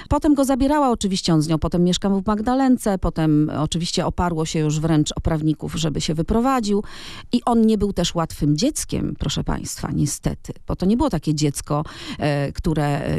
Potem 0.10 0.34
go 0.34 0.46
zabierała 0.46 0.90
oczywiście, 0.90 1.34
on 1.34 1.42
z 1.42 1.48
nią 1.48 1.58
potem 1.60 1.84
mieszkał 1.84 2.22
w 2.22 2.26
Magdalence, 2.26 2.98
potem 2.98 3.52
oczywiście 3.58 4.06
oparło 4.06 4.46
się 4.46 4.60
już 4.60 4.80
wręcz 4.80 5.12
o 5.12 5.22
prawników, 5.22 5.76
żeby 5.76 6.02
się 6.02 6.14
wyprowadził 6.14 6.84
i 7.32 7.42
on 7.46 7.62
nie 7.62 7.78
był 7.78 7.94
też 7.94 8.16
łatwym 8.16 8.58
dzieckiem, 8.58 9.16
proszę 9.20 9.44
państwa, 9.44 9.92
niestety, 9.94 10.54
bo 10.68 10.76
to 10.76 10.86
nie 10.86 10.98
było 10.98 11.10
takie 11.10 11.36
dziecko, 11.36 11.84
e, 12.20 12.52
które, 12.52 12.86
e, 12.86 13.18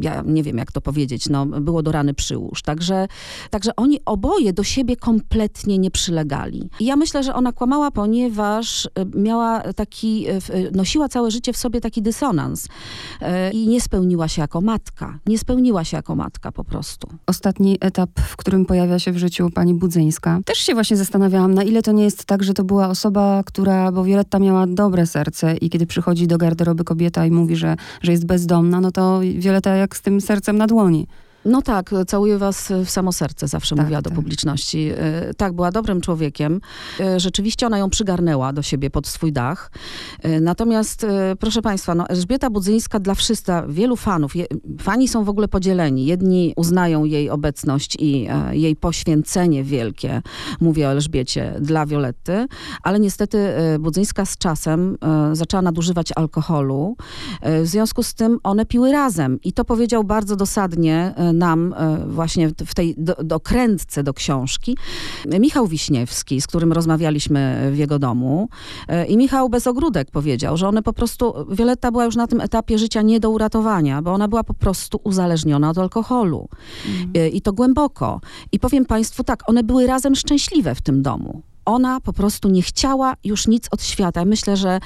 ja 0.00 0.22
nie 0.26 0.42
wiem 0.42 0.58
jak 0.58 0.72
to 0.72 0.80
powiedzieć, 0.80 1.28
no, 1.28 1.46
było 1.46 1.82
do 1.82 1.92
rany 1.92 2.14
przyłóż. 2.14 2.62
Także, 2.62 3.08
także 3.50 3.76
oni 3.76 3.98
oboje 4.04 4.52
do 4.52 4.64
siebie 4.64 4.96
kompletnie 4.96 5.78
nie 5.78 5.90
przylegali. 5.90 6.70
I 6.80 6.84
ja 6.84 6.96
myślę, 6.96 7.22
że 7.22 7.34
ona 7.34 7.52
kłamała, 7.52 7.90
ponieważ 7.90 8.88
miała 9.14 9.60
taki, 9.72 10.26
e, 10.28 10.32
e, 10.32 10.70
nosiła 10.72 11.08
całe 11.08 11.30
życie 11.30 11.52
w 11.52 11.56
sobie 11.56 11.80
taki 11.80 12.02
dysonans 12.02 12.68
e, 13.20 13.50
i 13.50 13.68
nie 13.68 13.80
spełniła 13.80 14.28
się 14.28 14.42
jako 14.42 14.60
matka. 14.60 15.18
Nie 15.26 15.38
spełniła 15.38 15.84
się 15.84 15.96
jako 15.96 16.16
matka 16.16 16.52
po 16.52 16.64
prostu. 16.64 17.08
Ostatni 17.26 17.78
etap, 17.80 18.10
w 18.20 18.36
którym 18.36 18.66
pojawia 18.66 18.98
się 18.98 19.12
w 19.12 19.18
życiu 19.18 19.50
pani 19.54 19.74
Budzyńska. 19.74 20.40
Też 20.44 20.58
się 20.58 20.74
właśnie 20.74 20.96
zastanawiałam, 20.96 21.54
na 21.54 21.62
ile 21.62 21.82
to 21.82 21.92
nie 21.92 22.04
jest 22.04 22.24
tak, 22.24 22.42
że 22.42 22.54
to 22.54 22.64
była 22.64 22.88
osoba, 22.88 23.42
która, 23.46 23.92
bo 23.92 24.04
Violetta 24.04 24.38
miała 24.38 24.66
dobre 24.66 25.06
serce 25.06 25.56
i 25.56 25.70
kiedy 25.70 25.86
przychodzi 25.86 26.26
do 26.26 26.38
garderoby 26.38 26.84
kobieta 26.84 27.26
i 27.26 27.30
mówi, 27.30 27.56
że, 27.56 27.76
że 28.02 28.12
jest 28.12 28.26
bezdomna, 28.26 28.80
no 28.80 28.90
to 28.90 29.20
Violetta 29.34 29.74
jak 29.74 29.96
z 29.96 30.02
tym 30.02 30.20
sercem 30.20 30.58
na 30.58 30.66
dłoni. 30.66 31.06
No 31.44 31.62
tak, 31.62 31.90
całuję 32.06 32.38
was 32.38 32.72
w 32.84 32.90
samo 32.90 33.12
serce, 33.12 33.48
zawsze 33.48 33.76
tak, 33.76 33.84
mówiła 33.84 34.02
tak. 34.02 34.12
do 34.12 34.16
publiczności. 34.16 34.90
E, 34.96 35.34
tak, 35.34 35.52
była 35.52 35.70
dobrym 35.70 36.00
człowiekiem. 36.00 36.60
E, 37.00 37.20
rzeczywiście 37.20 37.66
ona 37.66 37.78
ją 37.78 37.90
przygarnęła 37.90 38.52
do 38.52 38.62
siebie 38.62 38.90
pod 38.90 39.06
swój 39.06 39.32
dach. 39.32 39.70
E, 40.22 40.40
natomiast, 40.40 41.06
proszę 41.38 41.62
państwa, 41.62 41.94
no, 41.94 42.08
Elżbieta 42.08 42.50
Budzyńska 42.50 43.00
dla 43.00 43.14
wszystkich, 43.14 43.40
wielu 43.68 43.96
fanów, 43.96 44.36
je, 44.36 44.46
fani 44.80 45.08
są 45.08 45.24
w 45.24 45.28
ogóle 45.28 45.48
podzieleni. 45.48 46.06
Jedni 46.06 46.52
uznają 46.56 47.04
jej 47.04 47.30
obecność 47.30 47.96
i 47.98 48.28
jej 48.50 48.76
poświęcenie 48.76 49.64
wielkie, 49.64 50.22
mówię 50.60 50.88
o 50.88 50.90
Elżbiecie, 50.90 51.54
dla 51.60 51.86
Violetty, 51.86 52.46
ale 52.82 53.00
niestety 53.00 53.38
Budzyńska 53.78 54.24
z 54.24 54.38
czasem 54.38 54.96
zaczęła 55.32 55.62
nadużywać 55.62 56.12
alkoholu. 56.16 56.96
W 57.42 57.66
związku 57.66 58.02
z 58.02 58.14
tym 58.14 58.38
one 58.42 58.66
piły 58.66 58.92
razem 58.92 59.38
i 59.44 59.52
to 59.52 59.64
powiedział 59.64 60.04
bardzo 60.04 60.36
dosadnie 60.36 61.14
nam 61.32 61.74
e, 61.76 62.06
właśnie 62.06 62.48
w 62.48 62.74
tej 62.74 62.94
dokrętce 63.24 64.02
do 64.02 64.14
książki 64.14 64.76
Michał 65.40 65.66
Wiśniewski, 65.66 66.40
z 66.40 66.46
którym 66.46 66.72
rozmawialiśmy 66.72 67.70
w 67.72 67.78
jego 67.78 67.98
domu 67.98 68.48
e, 68.88 69.06
i 69.06 69.16
Michał 69.16 69.48
bez 69.48 69.66
ogródek 69.66 70.10
powiedział, 70.10 70.56
że 70.56 70.68
one 70.68 70.82
po 70.82 70.92
prostu, 70.92 71.34
Wioletta 71.50 71.90
była 71.90 72.04
już 72.04 72.16
na 72.16 72.26
tym 72.26 72.40
etapie 72.40 72.78
życia 72.78 73.02
nie 73.02 73.20
do 73.20 73.30
uratowania, 73.30 74.02
bo 74.02 74.12
ona 74.12 74.28
była 74.28 74.44
po 74.44 74.54
prostu 74.54 75.00
uzależniona 75.04 75.70
od 75.70 75.78
alkoholu. 75.78 76.48
Mhm. 76.88 77.32
I 77.32 77.40
to 77.40 77.52
głęboko. 77.52 78.20
I 78.52 78.58
powiem 78.58 78.84
państwu 78.84 79.24
tak, 79.24 79.48
one 79.48 79.62
były 79.62 79.86
razem 79.86 80.14
szczęśliwe 80.14 80.74
w 80.74 80.82
tym 80.82 81.02
domu 81.02 81.42
ona 81.64 82.00
po 82.00 82.12
prostu 82.12 82.48
nie 82.48 82.62
chciała 82.62 83.14
już 83.24 83.46
nic 83.46 83.66
od 83.70 83.82
świata. 83.82 84.24
Myślę, 84.24 84.56
że 84.56 84.80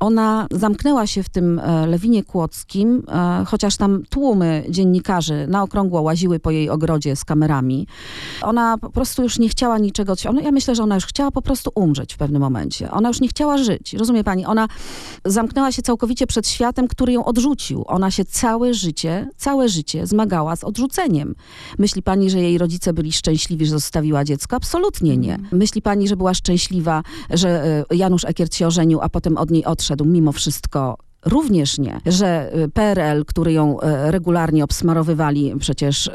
ona 0.00 0.46
zamknęła 0.50 1.06
się 1.06 1.22
w 1.22 1.28
tym 1.28 1.58
e, 1.58 1.86
Lewinie 1.86 2.24
Kłodzkim, 2.24 3.02
e, 3.08 3.44
chociaż 3.46 3.76
tam 3.76 4.02
tłumy 4.10 4.64
dziennikarzy 4.68 5.46
na 5.48 5.62
okrągło 5.62 6.02
łaziły 6.02 6.40
po 6.40 6.50
jej 6.50 6.70
ogrodzie 6.70 7.16
z 7.16 7.24
kamerami. 7.24 7.86
Ona 8.42 8.78
po 8.78 8.90
prostu 8.90 9.22
już 9.22 9.38
nie 9.38 9.48
chciała 9.48 9.78
niczego. 9.78 10.14
Ja 10.42 10.52
myślę, 10.52 10.74
że 10.74 10.82
ona 10.82 10.94
już 10.94 11.06
chciała 11.06 11.30
po 11.30 11.42
prostu 11.42 11.70
umrzeć 11.74 12.14
w 12.14 12.16
pewnym 12.16 12.42
momencie. 12.42 12.90
Ona 12.90 13.08
już 13.08 13.20
nie 13.20 13.28
chciała 13.28 13.58
żyć. 13.58 13.94
Rozumie 13.94 14.24
pani? 14.24 14.46
Ona 14.46 14.68
zamknęła 15.24 15.72
się 15.72 15.82
całkowicie 15.82 16.26
przed 16.26 16.48
światem, 16.48 16.88
który 16.88 17.12
ją 17.12 17.24
odrzucił. 17.24 17.84
Ona 17.86 18.10
się 18.10 18.24
całe 18.24 18.74
życie, 18.74 19.28
całe 19.36 19.68
życie 19.68 20.06
zmagała 20.06 20.56
z 20.56 20.64
odrzuceniem. 20.64 21.34
Myśli 21.78 22.02
pani, 22.02 22.30
że 22.30 22.40
jej 22.40 22.58
rodzice 22.58 22.92
byli 22.92 23.12
szczęśliwi, 23.12 23.66
że 23.66 23.72
zostawiła 23.72 24.24
dziecko? 24.24 24.56
Absolutnie 24.56 25.16
nie. 25.16 25.38
Myśli 25.52 25.82
pani, 25.82 26.08
że 26.08 26.16
była 26.18 26.34
szczęśliwa, 26.34 27.02
że 27.30 27.48
e, 27.90 27.96
Janusz 27.96 28.24
Ekiert 28.24 28.54
się 28.54 28.66
ożenił, 28.66 29.00
a 29.00 29.08
potem 29.08 29.36
od 29.36 29.50
niej 29.50 29.64
odszedł 29.64 30.04
mimo 30.04 30.32
wszystko 30.32 30.96
Również 31.24 31.78
nie, 31.78 32.00
że 32.06 32.52
e, 32.52 32.68
PRL, 32.68 33.24
który 33.24 33.52
ją 33.52 33.80
e, 33.80 34.10
regularnie 34.10 34.64
obsmarowywali 34.64 35.54
przecież 35.58 36.10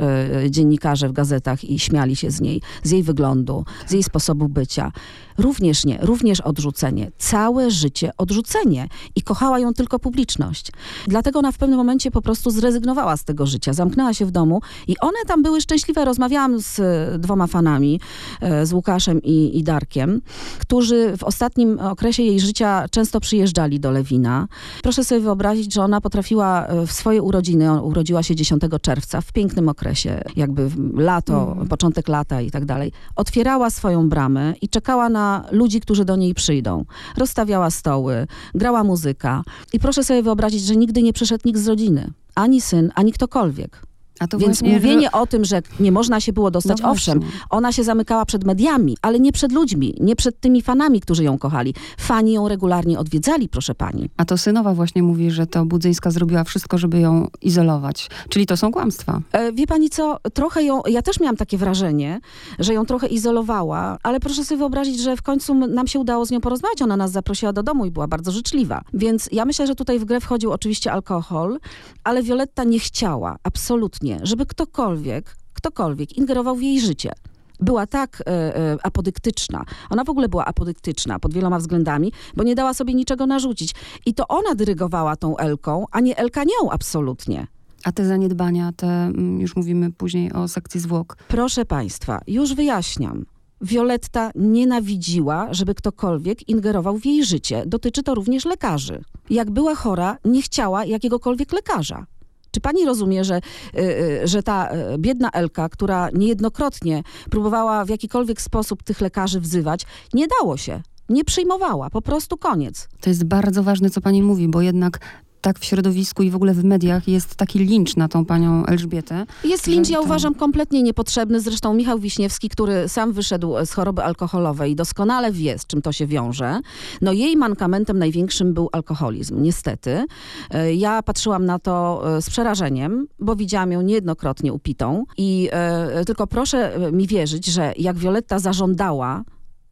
dziennikarze 0.50 1.10
w 1.10 1.14
gazetach 1.14 1.64
i 1.64 1.80
śmiali 1.80 2.16
się 2.16 2.32
z 2.32 2.42
niej, 2.42 2.62
z 2.84 2.92
jej 2.92 3.04
wyglądu, 3.04 3.66
z 3.88 3.92
jej 3.92 4.04
sposobu 4.04 4.50
bycia, 4.50 4.92
Również 5.38 5.86
nie, 5.86 5.98
również 6.02 6.42
odrzucenie. 6.42 7.12
Całe 7.18 7.72
życie 7.72 8.12
odrzucenie. 8.18 8.88
I 9.16 9.22
kochała 9.22 9.60
ją 9.60 9.74
tylko 9.74 10.00
publiczność. 10.00 10.72
Dlatego 11.08 11.40
ona 11.40 11.52
w 11.52 11.58
pewnym 11.58 11.78
momencie 11.78 12.12
po 12.12 12.22
prostu 12.22 12.52
zrezygnowała 12.52 13.18
z 13.18 13.24
tego 13.24 13.46
życia. 13.46 13.74
Zamknęła 13.74 14.14
się 14.14 14.26
w 14.26 14.32
domu 14.32 14.62
i 14.88 14.98
one 15.00 15.18
tam 15.28 15.44
były 15.44 15.62
szczęśliwe. 15.62 16.06
Rozmawiałam 16.06 16.60
z 16.60 16.80
e, 16.80 17.20
dwoma 17.20 17.48
fanami, 17.48 18.00
e, 18.42 18.66
z 18.66 18.74
Łukaszem 18.74 19.22
i, 19.24 19.58
i 19.60 19.64
Darkiem, 19.64 20.22
którzy 20.60 21.18
w 21.18 21.24
ostatnim 21.24 21.80
okresie 21.80 22.24
jej 22.24 22.40
życia 22.40 22.86
często 22.92 23.20
przyjeżdżali 23.20 23.80
do 23.80 23.92
Lewina. 23.92 24.48
Proszę 24.84 25.04
sobie 25.04 25.22
wyobrazić, 25.22 25.74
że 25.74 25.84
ona 25.84 26.02
potrafiła 26.02 26.66
e, 26.68 26.88
w 26.88 26.92
swoje 26.92 27.22
urodziny, 27.22 27.82
urodziła 27.82 28.24
się 28.24 28.36
10 28.36 28.64
czerwca, 28.82 29.22
w 29.22 29.32
pięknym 29.32 29.70
okresie, 29.70 30.24
jakby 30.36 30.70
lato, 30.96 31.52
mm. 31.52 31.68
początek 31.68 32.08
lata 32.08 32.42
i 32.42 32.52
tak 32.52 32.66
dalej. 32.66 32.92
Otwierała 33.16 33.70
swoją 33.70 34.10
bramę 34.10 34.54
i 34.62 34.70
czekała 34.70 35.10
na 35.10 35.23
ludzi, 35.52 35.82
którzy 35.82 36.06
do 36.06 36.16
niej 36.16 36.34
przyjdą. 36.34 36.86
Rozstawiała 37.18 37.70
stoły, 37.70 38.28
grała 38.56 38.84
muzyka. 38.84 39.44
I 39.74 39.80
proszę 39.80 40.04
sobie 40.04 40.24
wyobrazić, 40.24 40.64
że 40.64 40.76
nigdy 40.76 41.04
nie 41.04 41.14
przyszedł 41.14 41.44
nikt 41.46 41.60
z 41.60 41.68
rodziny. 41.68 42.12
Ani 42.36 42.62
syn, 42.62 42.92
ani 42.96 43.14
ktokolwiek. 43.14 43.93
Więc 44.38 44.62
mówienie 44.62 45.12
o 45.12 45.28
tym, 45.28 45.46
że 45.46 45.62
nie 45.80 45.92
można 45.92 46.20
się 46.20 46.34
było 46.34 46.52
dostać, 46.52 46.82
no 46.82 46.92
owszem, 46.92 47.20
ona 47.50 47.72
się 47.72 47.84
zamykała 47.84 48.26
przed 48.26 48.44
mediami, 48.44 48.98
ale 49.02 49.20
nie 49.20 49.32
przed 49.32 49.52
ludźmi, 49.52 49.96
nie 50.00 50.16
przed 50.16 50.40
tymi 50.40 50.62
fanami, 50.62 51.02
którzy 51.02 51.24
ją 51.24 51.38
kochali. 51.38 51.74
Fani 51.98 52.34
ją 52.34 52.48
regularnie 52.48 53.00
odwiedzali, 53.00 53.50
proszę 53.50 53.76
pani. 53.76 54.10
A 54.18 54.26
to 54.26 54.38
synowa 54.38 54.74
właśnie 54.74 55.04
mówi, 55.04 55.32
że 55.32 55.48
to 55.48 55.66
Budzyńska 55.66 56.12
zrobiła 56.12 56.44
wszystko, 56.44 56.78
żeby 56.78 57.00
ją 57.00 57.28
izolować. 57.42 58.10
Czyli 58.30 58.46
to 58.46 58.58
są 58.58 58.72
kłamstwa. 58.72 59.22
E, 59.32 59.52
wie 59.52 59.68
pani 59.68 59.90
co, 59.90 60.18
trochę 60.34 60.64
ją, 60.64 60.82
ja 60.88 61.02
też 61.02 61.20
miałam 61.20 61.38
takie 61.38 61.58
wrażenie, 61.58 62.20
że 62.60 62.74
ją 62.74 62.86
trochę 62.86 63.08
izolowała, 63.08 63.98
ale 64.04 64.20
proszę 64.20 64.46
sobie 64.46 64.58
wyobrazić, 64.58 65.00
że 65.00 65.18
w 65.18 65.22
końcu 65.22 65.56
nam 65.56 65.88
się 65.88 66.00
udało 66.00 66.26
z 66.26 66.32
nią 66.32 66.42
porozmawiać. 66.42 66.82
Ona 66.82 66.98
nas 66.98 67.12
zaprosiła 67.12 67.54
do 67.54 67.64
domu 67.64 67.86
i 67.86 67.92
była 67.92 68.08
bardzo 68.08 68.32
życzliwa. 68.32 68.82
Więc 68.94 69.30
ja 69.32 69.46
myślę, 69.46 69.68
że 69.68 69.76
tutaj 69.76 70.00
w 70.00 70.06
grę 70.06 70.20
wchodził 70.20 70.52
oczywiście 70.52 70.92
alkohol, 70.92 71.60
ale 72.04 72.24
Violetta 72.24 72.64
nie 72.64 72.80
chciała, 72.80 73.38
absolutnie 73.44 74.03
żeby 74.24 74.46
ktokolwiek, 74.46 75.36
ktokolwiek 75.54 76.18
ingerował 76.18 76.56
w 76.56 76.62
jej 76.62 76.82
życie 76.82 77.12
była 77.60 77.88
tak 77.88 78.24
e, 78.26 78.56
e, 78.56 78.78
apodyktyczna. 78.84 79.66
Ona 79.90 80.04
w 80.04 80.10
ogóle 80.10 80.30
była 80.30 80.46
apodyktyczna 80.46 81.20
pod 81.20 81.34
wieloma 81.34 81.60
względami, 81.60 82.12
bo 82.36 82.44
nie 82.44 82.56
dała 82.56 82.74
sobie 82.74 82.94
niczego 82.94 83.26
narzucić. 83.26 83.76
I 84.06 84.14
to 84.14 84.28
ona 84.28 84.56
dyrygowała 84.56 85.16
tą 85.16 85.38
Elką, 85.38 85.86
a 85.92 86.00
nie 86.00 86.18
Elka 86.18 86.44
nią 86.44 86.72
absolutnie. 86.72 87.48
A 87.84 87.92
te 87.92 88.06
zaniedbania, 88.06 88.72
te, 88.76 88.88
mm, 88.88 89.42
już 89.42 89.56
mówimy 89.56 89.92
później 89.92 90.34
o 90.34 90.48
sekcji 90.48 90.80
zwłok. 90.80 91.18
Proszę 91.28 91.66
państwa, 91.66 92.22
już 92.28 92.54
wyjaśniam. 92.54 93.26
Violetta 93.62 94.32
nienawidziła, 94.36 95.48
żeby 95.54 95.76
ktokolwiek 95.76 96.50
ingerował 96.50 96.98
w 96.98 97.06
jej 97.06 97.26
życie. 97.26 97.64
Dotyczy 97.66 98.04
to 98.04 98.16
również 98.16 98.46
lekarzy. 98.46 99.02
Jak 99.30 99.52
była 99.52 99.76
chora, 99.76 100.18
nie 100.26 100.42
chciała 100.42 100.86
jakiegokolwiek 100.86 101.54
lekarza. 101.54 102.06
Czy 102.54 102.62
pani 102.62 102.86
rozumie, 102.86 103.24
że, 103.24 103.42
y, 103.78 103.82
y, 104.24 104.28
że 104.28 104.44
ta 104.44 104.70
y, 104.76 104.98
biedna 104.98 105.30
Elka, 105.32 105.70
która 105.70 106.10
niejednokrotnie 106.14 107.04
próbowała 107.30 107.86
w 107.86 107.90
jakikolwiek 107.90 108.42
sposób 108.42 108.84
tych 108.84 109.02
lekarzy 109.02 109.40
wzywać, 109.40 109.86
nie 110.14 110.28
dało 110.40 110.58
się. 110.58 110.82
Nie 111.10 111.24
przyjmowała, 111.24 111.90
po 111.90 112.02
prostu 112.02 112.38
koniec. 112.38 112.88
To 113.02 113.10
jest 113.10 113.24
bardzo 113.24 113.64
ważne, 113.64 113.90
co 113.90 114.02
pani 114.02 114.24
mówi, 114.24 114.48
bo 114.48 114.62
jednak 114.62 115.00
tak 115.44 115.60
w 115.60 115.66
środowisku 115.66 116.24
i 116.24 116.30
w 116.32 116.36
ogóle 116.36 116.54
w 116.54 116.64
mediach 116.64 117.08
jest 117.08 117.36
taki 117.36 117.60
lincz 117.60 117.96
na 117.96 118.08
tą 118.08 118.26
panią 118.26 118.66
Elżbietę. 118.66 119.26
Jest 119.44 119.68
lincz, 119.68 119.90
ja 119.90 119.98
to- 119.98 120.04
uważam, 120.04 120.36
kompletnie 120.36 120.84
niepotrzebny. 120.84 121.40
Zresztą 121.42 121.74
Michał 121.74 122.00
Wiśniewski, 122.00 122.50
który 122.50 122.90
sam 122.90 123.14
wyszedł 123.14 123.54
z 123.66 123.72
choroby 123.74 124.04
alkoholowej, 124.04 124.76
doskonale 124.76 125.32
wie, 125.32 125.60
z 125.60 125.66
czym 125.66 125.82
to 125.82 125.92
się 125.92 126.08
wiąże. 126.08 126.60
No 127.02 127.12
jej 127.12 127.38
mankamentem 127.38 128.00
największym 128.00 128.54
był 128.54 128.70
alkoholizm, 128.72 129.42
niestety. 129.42 130.06
E, 130.52 130.74
Ja 130.74 131.04
patrzyłam 131.04 131.46
na 131.46 131.60
to 131.60 132.04
e, 132.18 132.22
z 132.22 132.30
przerażeniem, 132.30 133.08
bo 133.20 133.36
widziałam 133.36 133.72
ją 133.72 133.82
niejednokrotnie 133.82 134.54
upitą. 134.54 135.06
I 135.18 135.50
e, 135.52 136.06
tylko 136.06 136.28
proszę 136.28 136.72
mi 136.92 137.08
wierzyć, 137.08 137.46
że 137.46 137.74
jak 137.78 137.98
Violetta 137.98 138.40
zażądała 138.40 139.24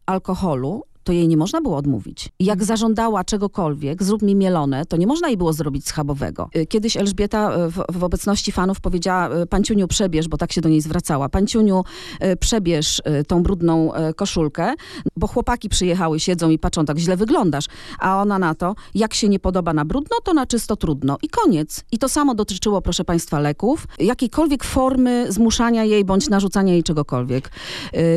alkoholu, 0.05 0.83
to 1.03 1.11
jej 1.13 1.27
nie 1.27 1.37
można 1.37 1.61
było 1.61 1.77
odmówić. 1.77 2.29
Jak 2.39 2.63
zażądała 2.63 3.23
czegokolwiek, 3.23 4.03
zrób 4.03 4.21
mi 4.21 4.35
mielone, 4.35 4.85
to 4.85 4.97
nie 4.97 5.07
można 5.07 5.27
jej 5.27 5.37
było 5.37 5.53
zrobić 5.53 5.87
schabowego. 5.87 6.49
Y, 6.55 6.65
Kiedyś 6.65 6.97
Elżbieta 6.97 7.55
y, 7.65 7.69
w, 7.71 7.83
w 7.99 8.03
obecności 8.03 8.51
fanów 8.51 8.81
powiedziała, 8.81 9.35
y, 9.41 9.45
Panciuniu 9.45 9.87
przebierz, 9.87 10.27
bo 10.27 10.37
tak 10.37 10.51
się 10.51 10.61
do 10.61 10.69
niej 10.69 10.81
zwracała, 10.81 11.29
Panciuniu 11.29 11.83
przebierz 12.39 13.01
tą 13.27 13.43
brudną 13.43 13.91
koszulkę, 14.15 14.73
bo 15.17 15.27
chłopaki 15.27 15.69
przyjechały, 15.69 16.19
siedzą 16.19 16.49
i 16.49 16.59
patrzą, 16.59 16.85
tak 16.85 16.97
źle 16.97 17.17
wyglądasz. 17.17 17.65
A 17.99 18.21
ona 18.21 18.39
na 18.39 18.55
to, 18.55 18.75
jak 18.95 19.13
się 19.13 19.29
nie 19.29 19.39
podoba 19.39 19.73
na 19.73 19.85
brudno, 19.85 20.17
to 20.23 20.33
na 20.33 20.45
czysto 20.45 20.75
trudno. 20.75 21.17
I 21.21 21.29
koniec. 21.29 21.83
I 21.91 21.97
to 21.97 22.09
samo 22.09 22.35
dotyczyło, 22.35 22.81
proszę 22.81 23.03
państwa, 23.03 23.39
leków, 23.39 23.87
jakiejkolwiek 23.99 24.63
formy 24.63 25.25
zmuszania 25.31 25.83
jej, 25.83 26.05
bądź 26.05 26.29
narzucania 26.29 26.73
jej 26.73 26.83
czegokolwiek. 26.83 27.51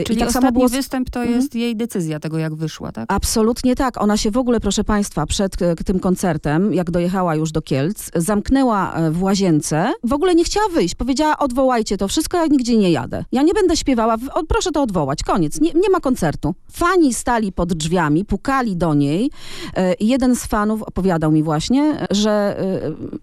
Czyli 0.07 0.17
I 0.17 0.21
tak 0.21 0.29
ostatni 0.29 0.33
samo 0.33 0.53
było 0.53 0.69
występ 0.69 1.11
to 1.11 1.21
Mhm. 1.21 1.41
jest 1.41 1.55
jej 1.55 1.77
decyzja 1.77 2.21
tego, 2.21 2.39
jak 2.39 2.55
wyszła, 2.55 2.74
tak? 2.93 3.05
Absolutnie 3.09 3.75
tak. 3.77 4.03
Ona 4.03 4.17
się 4.17 4.31
w 4.31 4.37
ogóle, 4.37 4.61
proszę 4.61 4.85
Państwa, 4.85 5.27
przed 5.27 5.63
e, 5.63 5.77
tym 5.77 6.01
koncertem, 6.01 6.75
jak 6.75 6.91
dojechała 6.91 7.35
już 7.35 7.53
do 7.53 7.63
Kielc, 7.63 8.11
zamknęła 8.15 8.95
e, 8.95 9.11
w 9.11 9.23
łazience. 9.23 9.93
W 10.05 10.13
ogóle 10.13 10.35
nie 10.35 10.45
chciała 10.45 10.69
wyjść. 10.69 10.95
Powiedziała, 10.95 11.39
odwołajcie 11.39 11.97
to 11.97 12.09
wszystko, 12.09 12.37
ja 12.37 12.47
nigdzie 12.47 12.77
nie 12.77 12.91
jadę. 12.91 13.25
Ja 13.33 13.43
nie 13.43 13.55
będę 13.55 13.77
śpiewała, 13.77 14.17
proszę 14.49 14.71
to 14.73 14.83
odwołać. 14.83 15.23
Koniec. 15.23 15.61
Nie, 15.61 15.73
nie 15.73 15.91
ma 15.91 16.01
koncertu. 16.01 16.55
Fani 16.73 17.15
stali 17.15 17.53
pod 17.53 17.73
drzwiami, 17.73 18.25
pukali 18.25 18.77
do 18.77 18.95
niej. 18.95 19.31
E, 19.77 19.95
Jeden 20.01 20.37
z 20.37 20.47
fanów 20.47 20.83
opowiadał 20.83 21.33
mi 21.33 21.43
właśnie, 21.43 22.07
że 22.11 22.57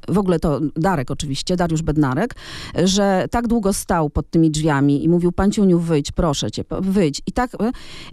w 0.07 0.17
ogóle 0.17 0.39
to 0.39 0.59
Darek 0.75 1.11
oczywiście, 1.11 1.55
Dariusz 1.55 1.81
Bednarek, 1.81 2.35
że 2.83 3.25
tak 3.31 3.47
długo 3.47 3.73
stał 3.73 4.09
pod 4.09 4.29
tymi 4.29 4.51
drzwiami 4.51 5.03
i 5.03 5.09
mówił, 5.09 5.31
panciuniu, 5.31 5.79
wyjdź, 5.79 6.11
proszę 6.11 6.51
cię, 6.51 6.63
wyjdź. 6.81 7.21
I 7.27 7.31
tak, 7.31 7.51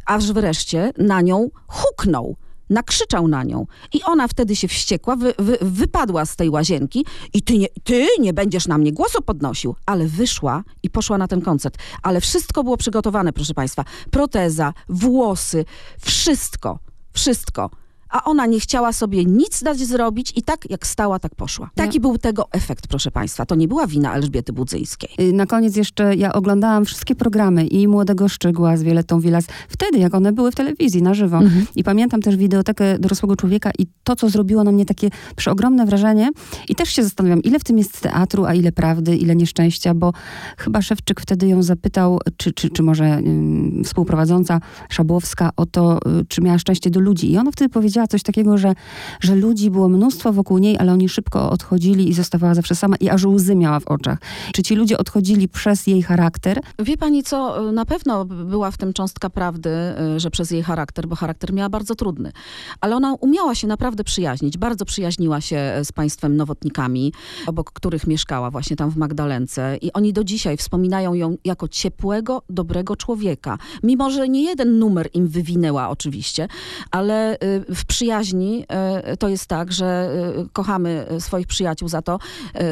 aż 0.07 0.33
wreszcie 0.33 0.93
na 0.99 1.21
nią 1.21 1.28
huknął. 1.67 2.37
Nakrzyczał 2.71 3.29
na 3.29 3.45
nią. 3.45 3.67
I 3.93 4.03
ona 4.03 4.29
wtedy 4.29 4.57
się 4.57 4.69
wściekła, 4.69 5.17
wy, 5.17 5.35
wy, 5.39 5.59
wypadła 5.61 6.27
z 6.27 6.37
tej 6.37 6.51
łazienki 6.51 7.05
i 7.35 7.43
ty 7.43 7.59
nie, 7.59 7.67
ty 7.85 8.07
nie 8.21 8.33
będziesz 8.33 8.67
na 8.67 8.79
mnie 8.79 8.93
głosu 8.93 9.23
podnosił. 9.23 9.77
Ale 9.87 10.07
wyszła 10.07 10.65
i 10.83 10.91
poszła 10.91 11.19
na 11.19 11.29
ten 11.29 11.41
koncert. 11.41 11.79
Ale 12.03 12.21
wszystko 12.21 12.65
było 12.65 12.77
przygotowane, 12.77 13.33
proszę 13.33 13.55
państwa. 13.55 13.85
Proteza, 14.11 14.73
włosy, 14.89 15.65
wszystko. 16.01 16.79
Wszystko. 17.13 17.71
A 18.11 18.25
ona 18.25 18.47
nie 18.47 18.61
chciała 18.61 18.93
sobie 18.93 19.25
nic 19.25 19.63
dać 19.63 19.79
zrobić 19.79 20.33
i 20.37 20.43
tak 20.43 20.71
jak 20.71 20.87
stała, 20.87 21.19
tak 21.19 21.35
poszła. 21.35 21.71
Taki 21.75 22.01
był 22.01 22.19
tego 22.19 22.49
efekt, 22.53 22.87
proszę 22.87 23.11
państwa. 23.11 23.47
To 23.47 23.55
nie 23.55 23.69
była 23.69 23.87
wina 23.87 24.15
Elżbiety 24.15 24.53
Budzyjskiej. 24.53 25.11
Y, 25.21 25.33
Na 25.33 25.47
koniec 25.47 25.77
jeszcze 25.77 26.15
ja 26.17 26.33
oglądałam 26.33 26.85
wszystkie 26.85 27.15
programy 27.15 27.67
i 27.67 27.89
Młodego 27.89 28.29
Szczygła 28.29 28.77
z 28.77 28.83
Violettą 28.83 29.21
Villas, 29.21 29.45
wtedy 29.69 29.99
jak 29.99 30.15
one 30.15 30.33
były 30.33 30.53
w 30.53 30.55
telewizji 30.55 31.03
na 31.03 31.15
żywo. 31.15 31.41
I 31.77 31.85
pamiętam 31.85 32.23
też 32.23 32.37
wideotekę 32.37 32.99
dorosłego 32.99 33.37
człowieka 33.37 33.71
i 33.79 33.87
to, 34.05 34.17
co 34.17 34.29
zrobiło 34.29 34.65
na 34.65 34.73
mnie 34.73 34.85
takie 34.87 35.09
przeogromne 35.37 35.87
wrażenie. 35.87 36.31
I 36.69 36.75
też 36.75 36.89
się 36.89 37.03
zastanawiam, 37.03 37.43
ile 37.43 37.59
w 37.59 37.65
tym 37.65 37.79
jest 37.79 38.01
teatru, 38.01 38.45
a 38.45 38.55
ile 38.55 38.73
prawdy, 38.73 39.17
ile 39.17 39.37
nieszczęścia, 39.37 39.95
bo 39.95 40.13
chyba 40.59 40.83
Szewczyk 40.83 41.21
wtedy 41.21 41.49
ją 41.49 41.63
zapytał, 41.63 42.19
czy, 42.37 42.53
czy, 42.53 42.71
czy 42.71 42.83
może 42.83 43.05
ym, 43.05 43.83
współprowadząca 43.85 44.61
Szabłowska 44.89 45.51
o 45.57 45.67
to, 45.67 45.99
y, 46.21 46.25
czy 46.29 46.41
miała 46.41 46.59
szczęście 46.59 46.91
do 46.91 47.01
ludzi. 47.01 47.33
I 47.33 47.39
ona 47.39 47.51
wtedy 47.51 47.69
powiedziała 47.69 47.98
coś 48.07 48.23
takiego, 48.23 48.59
że, 48.59 48.75
że 49.21 49.35
ludzi 49.35 49.71
było 49.71 49.89
mnóstwo 49.89 50.33
wokół 50.33 50.59
niej, 50.59 50.79
ale 50.79 50.93
oni 50.93 51.09
szybko 51.09 51.51
odchodzili 51.51 52.09
i 52.09 52.15
zostawała 52.15 52.55
zawsze 52.55 52.75
sama 52.75 52.97
i 52.97 53.09
aż 53.09 53.25
łzy 53.25 53.55
miała 53.55 53.81
w 53.81 53.87
oczach. 53.87 54.19
Czy 54.53 54.63
ci 54.63 54.75
ludzie 54.75 54.99
odchodzili 54.99 55.49
przez 55.49 55.87
jej 55.87 56.03
charakter? 56.03 56.61
Wie 56.79 56.97
pani 56.97 57.23
co, 57.23 57.73
na 57.73 57.85
pewno 57.85 58.25
była 58.25 58.71
w 58.71 58.79
tym 58.79 58.93
cząstka 58.93 59.31
prawdy, 59.31 59.71
y, 60.17 60.21
że 60.21 60.31
przez 60.31 60.51
jej 60.51 60.63
charakter, 60.63 61.07
bo 61.09 61.17
charakter 61.17 61.53
miała 61.53 61.69
bardzo 61.69 61.95
trudny. 61.95 62.33
Ale 62.81 62.97
ona 62.97 63.15
umiała 63.15 63.55
się 63.55 63.67
naprawdę 63.67 64.05
przyjaźnić. 64.05 64.59
Bardzo 64.59 64.85
przyjaźniła 64.85 65.41
się 65.41 65.57
e, 65.57 65.85
z 65.85 65.93
państwem 65.93 66.37
nowotnikami, 66.37 67.13
obok 67.47 67.73
których 67.73 68.07
mieszkała 68.07 68.51
właśnie 68.51 68.77
tam 68.77 68.91
w 68.91 68.97
Magdalence. 68.97 69.77
I 69.77 69.93
oni 69.93 70.13
do 70.13 70.25
dzisiaj 70.25 70.57
wspominają 70.57 71.15
ją 71.15 71.37
jako 71.45 71.69
ciepłego, 71.69 72.43
dobrego 72.51 72.97
człowieka. 72.97 73.59
Mimo, 73.83 74.11
że 74.11 74.29
nie 74.29 74.43
jeden 74.43 74.79
numer 74.79 75.09
im 75.15 75.29
wywinęła 75.29 75.89
oczywiście, 75.89 76.49
ale 76.91 77.35
y, 77.35 77.75
w 77.75 77.85
przyjaźni 77.89 78.65
y, 79.13 79.17
to 79.17 79.29
jest 79.29 79.47
tak, 79.47 79.73
że 79.73 80.11
y, 80.47 80.49
kochamy 80.53 81.07
swoich 81.19 81.47
przyjaciół 81.47 81.89
za 81.89 82.03
to, 82.03 82.19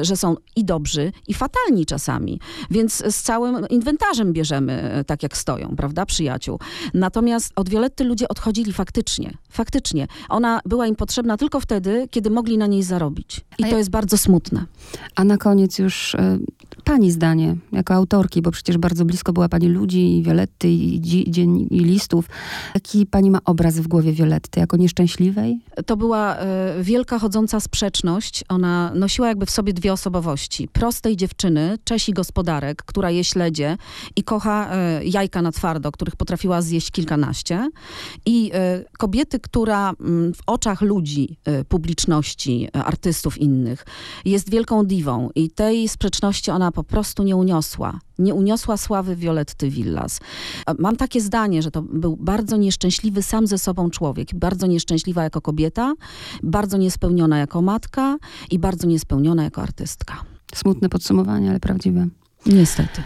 że 0.03 0.17
są 0.17 0.37
i 0.57 0.65
dobrzy, 0.65 1.13
i 1.29 1.35
fatalni 1.35 1.87
czasami. 1.87 2.41
Więc 2.71 3.03
z 3.15 3.23
całym 3.23 3.69
inwentarzem 3.69 4.33
bierzemy 4.33 4.83
e, 4.83 5.05
tak, 5.05 5.23
jak 5.23 5.37
stoją, 5.37 5.75
prawda, 5.77 6.07
przyjaciół. 6.07 6.59
Natomiast 6.95 7.53
od 7.57 7.69
Violetty 7.69 8.05
ludzie 8.05 8.29
odchodzili 8.29 8.73
faktycznie, 8.73 9.35
faktycznie. 9.49 10.07
Ona 10.29 10.61
była 10.65 10.87
im 10.87 10.97
potrzebna 10.97 11.37
tylko 11.37 11.61
wtedy, 11.61 12.09
kiedy 12.11 12.31
mogli 12.31 12.59
na 12.59 12.67
niej 12.67 12.83
zarobić. 12.83 13.41
I 13.59 13.65
to 13.65 13.79
jest 13.79 13.91
bardzo 13.91 14.19
smutne. 14.19 14.65
A 15.15 15.25
na 15.25 15.37
koniec 15.37 15.79
już 15.79 16.15
e, 16.15 16.39
pani 16.85 17.11
zdanie, 17.11 17.57
jako 17.73 17.95
autorki, 17.95 18.43
bo 18.43 18.51
przecież 18.51 18.79
bardzo 18.79 19.05
blisko 19.05 19.33
była 19.33 19.49
pani 19.49 19.69
ludzi, 19.69 20.19
i 20.19 20.23
Violetty, 20.23 20.69
i, 20.69 21.01
dzień, 21.31 21.67
i 21.71 21.79
listów. 21.79 22.29
Jaki 22.75 23.07
pani 23.07 23.31
ma 23.31 23.39
obraz 23.45 23.79
w 23.79 23.89
głowie 23.89 24.13
Violetty? 24.13 24.61
Jako 24.61 24.77
nieszczęśliwej? 25.07 25.61
To 25.87 25.97
była 25.97 26.37
e, 26.37 26.83
wielka 26.83 27.19
chodząca 27.19 27.61
sprzeczność. 27.61 28.45
Ona 28.49 28.93
nosiła 28.95 29.29
jakby 29.29 29.47
w 29.47 29.51
sobie 29.51 29.73
dwie 29.73 29.93
osobowości. 29.93 30.69
Prostej 30.73 31.17
dziewczyny, 31.17 31.79
Czesi 31.85 32.13
gospodarek, 32.13 32.83
która 32.83 33.11
je 33.11 33.25
śledzie 33.25 33.77
i 34.17 34.23
kocha 34.23 34.71
e, 34.71 35.05
jajka 35.05 35.43
na 35.43 35.53
twardo, 35.53 35.93
których 35.93 36.17
potrafiła 36.17 36.63
zjeść 36.63 36.91
kilkanaście. 36.91 37.71
I 38.27 38.51
e, 38.55 38.85
kobiety, 38.99 39.41
która 39.41 39.93
mm, 40.01 40.35
w 40.35 40.41
oczach 40.47 40.81
ludzi, 40.81 41.37
publiczności, 41.69 42.69
artystów 42.73 43.39
innych 43.39 43.87
jest 44.25 44.51
wielką 44.51 44.85
diwą. 44.87 45.31
I 45.35 45.51
tej 45.51 45.89
sprzeczności 45.89 46.51
ona 46.51 46.73
po 46.73 46.85
prostu 46.85 47.23
nie 47.23 47.37
uniosła. 47.37 47.99
Nie 48.19 48.35
uniosła 48.35 48.77
sławy 48.77 49.17
Violetty 49.17 49.71
Villas. 49.71 50.21
Mam 50.79 50.97
takie 50.97 51.21
zdanie, 51.21 51.63
że 51.63 51.71
to 51.71 51.83
był 51.83 52.17
bardzo 52.17 52.57
nieszczęśliwy 52.57 53.23
sam 53.23 53.47
ze 53.47 53.59
sobą 53.59 53.91
człowiek. 53.91 54.35
Bardzo 54.35 54.67
nieszczęśliwa 54.67 55.23
jako 55.23 55.41
kobieta, 55.41 55.95
bardzo 56.43 56.77
niespełniona 56.77 57.39
jako 57.39 57.63
matka 57.63 58.17
i 58.51 58.59
bardzo 58.59 58.87
niespełniona 58.87 59.45
jako 59.45 59.63
artystka. 59.63 60.15
Smutne 60.55 60.89
podsumowanie, 60.89 61.51
ale 61.51 61.61
prawdziwe. 61.61 62.09
Niestety. 62.47 63.03